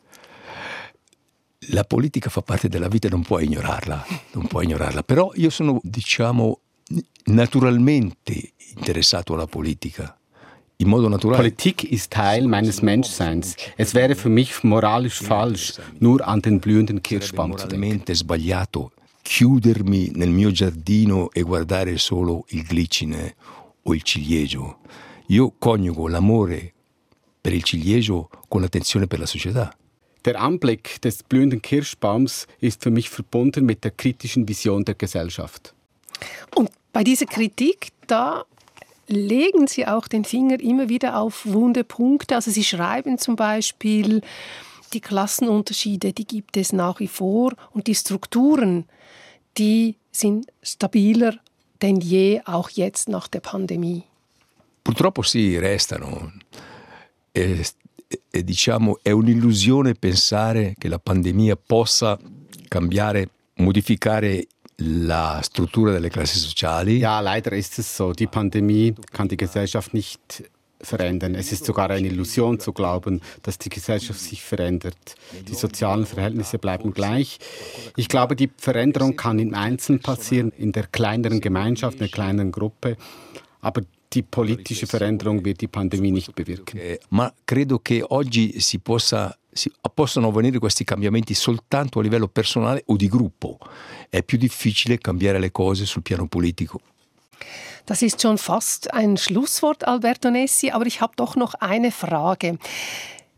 La 1.69 1.85
politica 1.85 2.29
fa 2.29 2.43
parte 2.43 2.69
della 2.69 2.89
vita, 2.89 3.09
non 3.09 3.23
puoi 3.23 3.45
ignorarla, 3.45 4.05
non 4.33 4.47
puoi 4.47 4.65
ignorarla. 4.65 5.03
Però 5.03 5.31
io 5.37 5.49
sono, 5.49 5.81
diciamo, 5.83 6.61
naturalmente 7.25 8.53
interessato 8.77 9.33
alla 9.33 9.47
politica. 9.47 10.20
In 10.81 10.89
modo 10.89 11.11
naturale. 11.11 11.37
Politik 11.37 11.85
ist 11.85 12.11
Teil 12.11 12.49
meines 12.49 12.81
Menschseins. 12.81 13.55
Es 13.77 13.93
wäre 13.95 14.15
für 14.15 14.31
mich 14.31 14.65
moralisch 14.65 15.21
falsch, 15.21 15.75
nur 15.99 16.27
an 16.27 16.41
den 16.41 16.59
blühenden 16.59 17.03
Kirschbaum 17.03 17.59
zu 17.59 17.69
denken. 17.69 18.15
sbagliato 18.15 18.91
chiudermi 19.23 20.13
nel 20.15 20.31
mio 20.31 20.51
giardino 20.51 21.31
e 21.35 21.43
guardare 21.43 21.99
solo 21.99 22.47
il 22.49 22.65
glicine 22.65 23.35
o 23.83 23.93
il 23.93 24.03
ciliegio. 24.03 24.79
Io 25.27 25.53
coniugo 25.59 26.09
l'amore 26.09 26.73
per 27.43 27.53
il 27.53 27.63
ciliegio 27.63 28.31
con 28.49 28.63
l'attenzione 28.63 29.07
per 29.07 29.19
la 29.19 29.27
società. 29.27 29.71
Der 30.25 30.41
Anblick 30.41 30.99
des 31.03 31.23
blühenden 31.23 31.61
Kirschbaums 31.61 32.47
ist 32.59 32.83
für 32.83 32.91
mich 32.91 33.11
verbunden 33.11 33.67
mit 33.67 33.85
der 33.85 33.91
kritischen 33.91 34.49
Vision 34.49 34.85
der 34.85 34.95
Gesellschaft. 34.95 35.75
Und 36.55 36.71
bei 36.93 37.05
dieser 37.05 37.27
Kritik, 37.27 37.91
da 38.07 38.45
legen 39.11 39.67
Sie 39.67 39.87
auch 39.87 40.09
den 40.09 40.25
Finger 40.25 40.61
immer 40.61 40.89
wieder 40.89 41.19
auf 41.19 41.45
wunde 41.47 41.85
Punkte. 41.85 42.37
Also 42.37 42.51
Sie 42.51 42.65
schreiben 42.65 43.19
zum 43.19 43.37
Beispiel, 43.37 44.23
die 44.93 45.01
Klassenunterschiede, 45.01 46.13
die 46.13 46.27
gibt 46.27 46.57
es 46.57 46.73
nach 46.73 47.01
wie 47.01 47.09
vor 47.09 47.53
und 47.73 47.87
die 47.87 47.95
Strukturen, 47.95 48.87
die 49.57 49.97
sind 50.11 50.47
stabiler 50.63 51.39
denn 51.83 52.01
je, 52.01 52.41
auch 52.45 52.69
jetzt 52.71 53.09
nach 53.09 53.29
der 53.29 53.41
Pandemie. 53.41 54.05
Purtroppo 54.83 55.23
sì, 55.23 55.59
restano. 55.59 56.33
E, 57.33 57.65
e 58.31 58.45
diciamo, 58.45 58.99
è 59.03 59.11
un'illusione 59.11 59.95
pensare 59.95 60.75
che 60.79 60.89
la 60.89 60.99
pandemia 60.99 61.57
possa 61.57 62.19
cambiare, 62.69 63.31
modificare 63.55 64.47
la 64.81 65.41
struttura 65.43 65.93
delle 65.93 66.09
classi 66.09 66.39
sociali. 66.39 66.99
Ja, 66.99 67.21
leider 67.21 67.53
ist 67.53 67.79
es 67.79 67.97
so. 67.97 68.13
Die 68.13 68.27
Pandemie 68.27 68.95
kann 69.13 69.29
die 69.29 69.37
Gesellschaft 69.37 69.95
nicht 69.95 70.45
verändern. 70.81 71.35
Es 71.35 71.53
ist 71.53 71.65
sogar 71.65 71.91
eine 71.91 72.09
Illusion 72.09 72.59
zu 72.59 72.73
glauben, 72.73 73.21
dass 73.43 73.59
die 73.59 73.69
Gesellschaft 73.69 74.19
sich 74.19 74.43
verändert. 74.43 74.97
Die 75.47 75.55
sozialen 75.55 76.07
Verhältnisse 76.07 76.59
bleiben 76.59 76.95
gleich. 76.95 77.39
Ich 77.97 78.09
glaube, 78.09 78.35
die 78.35 78.51
Veränderung 78.57 79.17
kann 79.17 79.39
im 79.39 79.55
Einzelnen 79.55 80.01
passieren, 80.01 80.53
in 80.57 80.73
der 80.73 80.87
kleineren 80.87 81.41
Gemeinschaft, 81.41 81.95
in 81.95 82.01
der 82.01 82.09
kleineren 82.09 82.51
Gruppe. 82.51 82.97
Aber 83.61 83.83
die 84.13 84.23
politische 84.23 84.87
Veränderung 84.87 85.45
wird 85.45 85.61
die 85.61 85.69
Pandemie 85.69 86.11
nicht 86.11 86.35
bewirken. 86.35 86.81
Ma 87.11 87.33
credo 87.45 87.79
che 87.79 88.03
oggi 88.09 88.59
si 88.59 88.79
possa 88.79 89.37
si, 89.53 89.73
possono 89.93 90.29
avvenire 90.29 90.59
questi 90.59 90.85
cambiamenti 90.85 91.35
soltanto 91.35 91.99
a 91.99 92.03
livello 92.03 92.29
personale 92.29 92.83
o 92.87 92.97
di 92.97 93.09
gruppo. 93.09 93.59
È 94.09 94.23
più 94.23 94.39
difficile 94.39 94.99
cambiare 94.99 95.39
le 95.39 95.51
cose 95.51 95.87
sul 95.87 96.03
piano 96.03 96.27
politico. 96.27 96.81
Das 97.87 98.03
ist 98.03 98.21
schon 98.21 98.39
fast 98.39 98.93
ein 98.93 99.17
Schlusswort, 99.17 99.87
Alberto 99.87 100.31
Nessi, 100.31 100.71
aber 100.71 100.87
ich 100.87 101.01
habe 101.01 101.15
doch 101.17 101.35
noch 101.35 101.55
eine 101.55 101.91
Frage. 101.91 102.59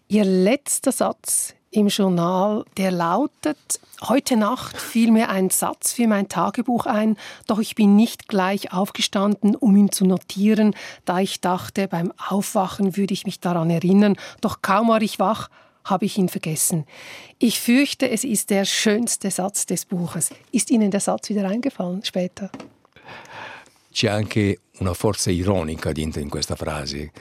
Ihr 0.08 0.24
letzter 0.24 0.92
Satz 0.92 1.54
im 1.70 1.88
Journal, 1.88 2.64
der 2.76 2.90
lautet, 2.90 3.80
heute 4.02 4.36
Nacht 4.36 4.76
fiel 4.76 5.10
mir 5.10 5.30
ein 5.30 5.48
Satz 5.48 5.94
für 5.94 6.06
mein 6.06 6.28
Tagebuch 6.28 6.84
ein, 6.84 7.16
doch 7.46 7.60
ich 7.60 7.74
bin 7.74 7.96
nicht 7.96 8.28
gleich 8.28 8.74
aufgestanden, 8.74 9.56
um 9.56 9.74
ihn 9.74 9.90
zu 9.90 10.04
notieren, 10.04 10.74
da 11.06 11.20
ich 11.20 11.40
dachte, 11.40 11.88
beim 11.88 12.12
Aufwachen 12.28 12.98
würde 12.98 13.14
ich 13.14 13.24
mich 13.24 13.40
daran 13.40 13.70
erinnern, 13.70 14.16
doch 14.42 14.60
kaum 14.60 14.88
war 14.88 15.00
ich 15.00 15.18
wach, 15.18 15.48
habe 15.84 16.04
ich 16.04 16.18
ihn 16.18 16.28
vergessen. 16.28 16.84
Ich 17.38 17.60
fürchte, 17.60 18.08
es 18.08 18.24
ist 18.24 18.50
der 18.50 18.64
schönste 18.64 19.30
Satz 19.30 19.66
des 19.66 19.84
Buches. 19.84 20.30
Ist 20.50 20.70
Ihnen 20.70 20.90
der 20.90 21.00
Satz 21.00 21.28
wieder 21.28 21.48
eingefallen 21.48 22.04
später? 22.04 22.50
c'è 23.92 24.08
anche 24.08 24.58
una 24.78 24.94
forza 24.94 25.30
ironica 25.30 25.92
dentro 25.92 26.20
in 26.20 26.28
questa 26.28 26.56
frase, 26.56 27.12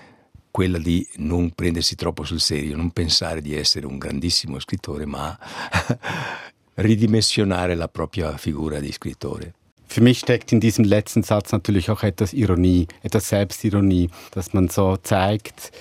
quella 0.50 0.80
di 0.80 1.08
non 1.18 1.52
prendersi 1.52 1.96
troppo 1.96 2.24
sul 2.24 2.40
serio, 2.40 2.76
non 2.76 2.92
pensare 2.92 3.42
di 3.42 3.56
essere 3.56 3.86
un 3.86 3.98
grandissimo 3.98 4.58
scrittore, 4.60 5.06
ma 5.06 5.38
ridimensionare 6.76 7.76
la 7.76 7.88
propria 7.88 8.38
Figur 8.38 8.80
di 8.80 8.92
scrittore. 8.92 9.54
Für 9.86 10.02
mich 10.02 10.20
steckt 10.20 10.54
in 10.54 10.62
diesem 10.62 10.86
letzten 10.86 11.22
Satz 11.22 11.52
natürlich 11.52 11.90
auch 11.92 12.04
etwas 12.04 12.32
Ironie, 12.32 12.88
etwas 13.02 13.28
Selbstironie, 13.28 14.10
dass 14.32 14.54
man 14.54 14.70
so 14.70 14.96
zeigt, 14.96 15.72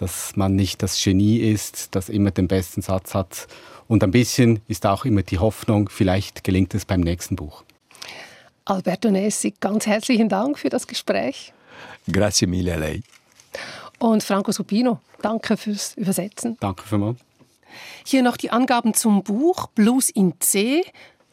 dass 0.00 0.36
man 0.36 0.54
nicht 0.56 0.82
das 0.82 1.02
Genie 1.02 1.38
ist, 1.38 1.94
das 1.94 2.08
immer 2.08 2.30
den 2.30 2.48
besten 2.48 2.82
Satz 2.82 3.14
hat. 3.14 3.46
Und 3.86 4.02
ein 4.02 4.10
bisschen 4.10 4.60
ist 4.68 4.86
auch 4.86 5.04
immer 5.04 5.22
die 5.22 5.38
Hoffnung, 5.38 5.88
vielleicht 5.88 6.44
gelingt 6.44 6.74
es 6.74 6.84
beim 6.84 7.00
nächsten 7.00 7.36
Buch. 7.36 7.64
Alberto 8.64 9.10
Nessi, 9.10 9.54
ganz 9.60 9.86
herzlichen 9.86 10.28
Dank 10.28 10.58
für 10.58 10.70
das 10.70 10.86
Gespräch. 10.86 11.52
Grazie 12.10 12.46
mille 12.46 12.74
a 12.74 12.76
lei. 12.76 13.02
Und 13.98 14.22
Franco 14.22 14.52
Supino, 14.52 15.00
danke 15.22 15.56
fürs 15.56 15.94
Übersetzen. 15.96 16.56
Danke 16.60 16.82
vielmals. 16.86 17.18
Hier 18.04 18.22
noch 18.22 18.36
die 18.36 18.50
Angaben 18.50 18.94
zum 18.94 19.22
Buch 19.22 19.66
Blues 19.68 20.10
in 20.10 20.34
C, 20.40 20.82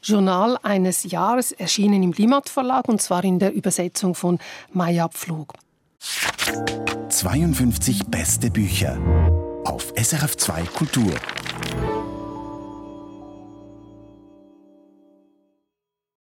Journal 0.01 0.57
eines 0.64 1.03
Jahres, 1.03 1.51
erschienen 1.51 2.01
im 2.03 2.12
Limat 2.12 2.49
Verlag 2.49 2.88
und 2.88 3.01
zwar 3.01 3.24
in 3.24 3.39
der 3.39 3.53
Übersetzung 3.53 4.16
von 4.16 4.39
Maya 4.74 5.07
Pflug. 5.09 5.53
52 7.10 8.08
beste 8.08 8.49
Bücher 8.49 8.97
auf 9.66 9.93
SRF2 9.93 10.66
Kultur. 10.72 11.14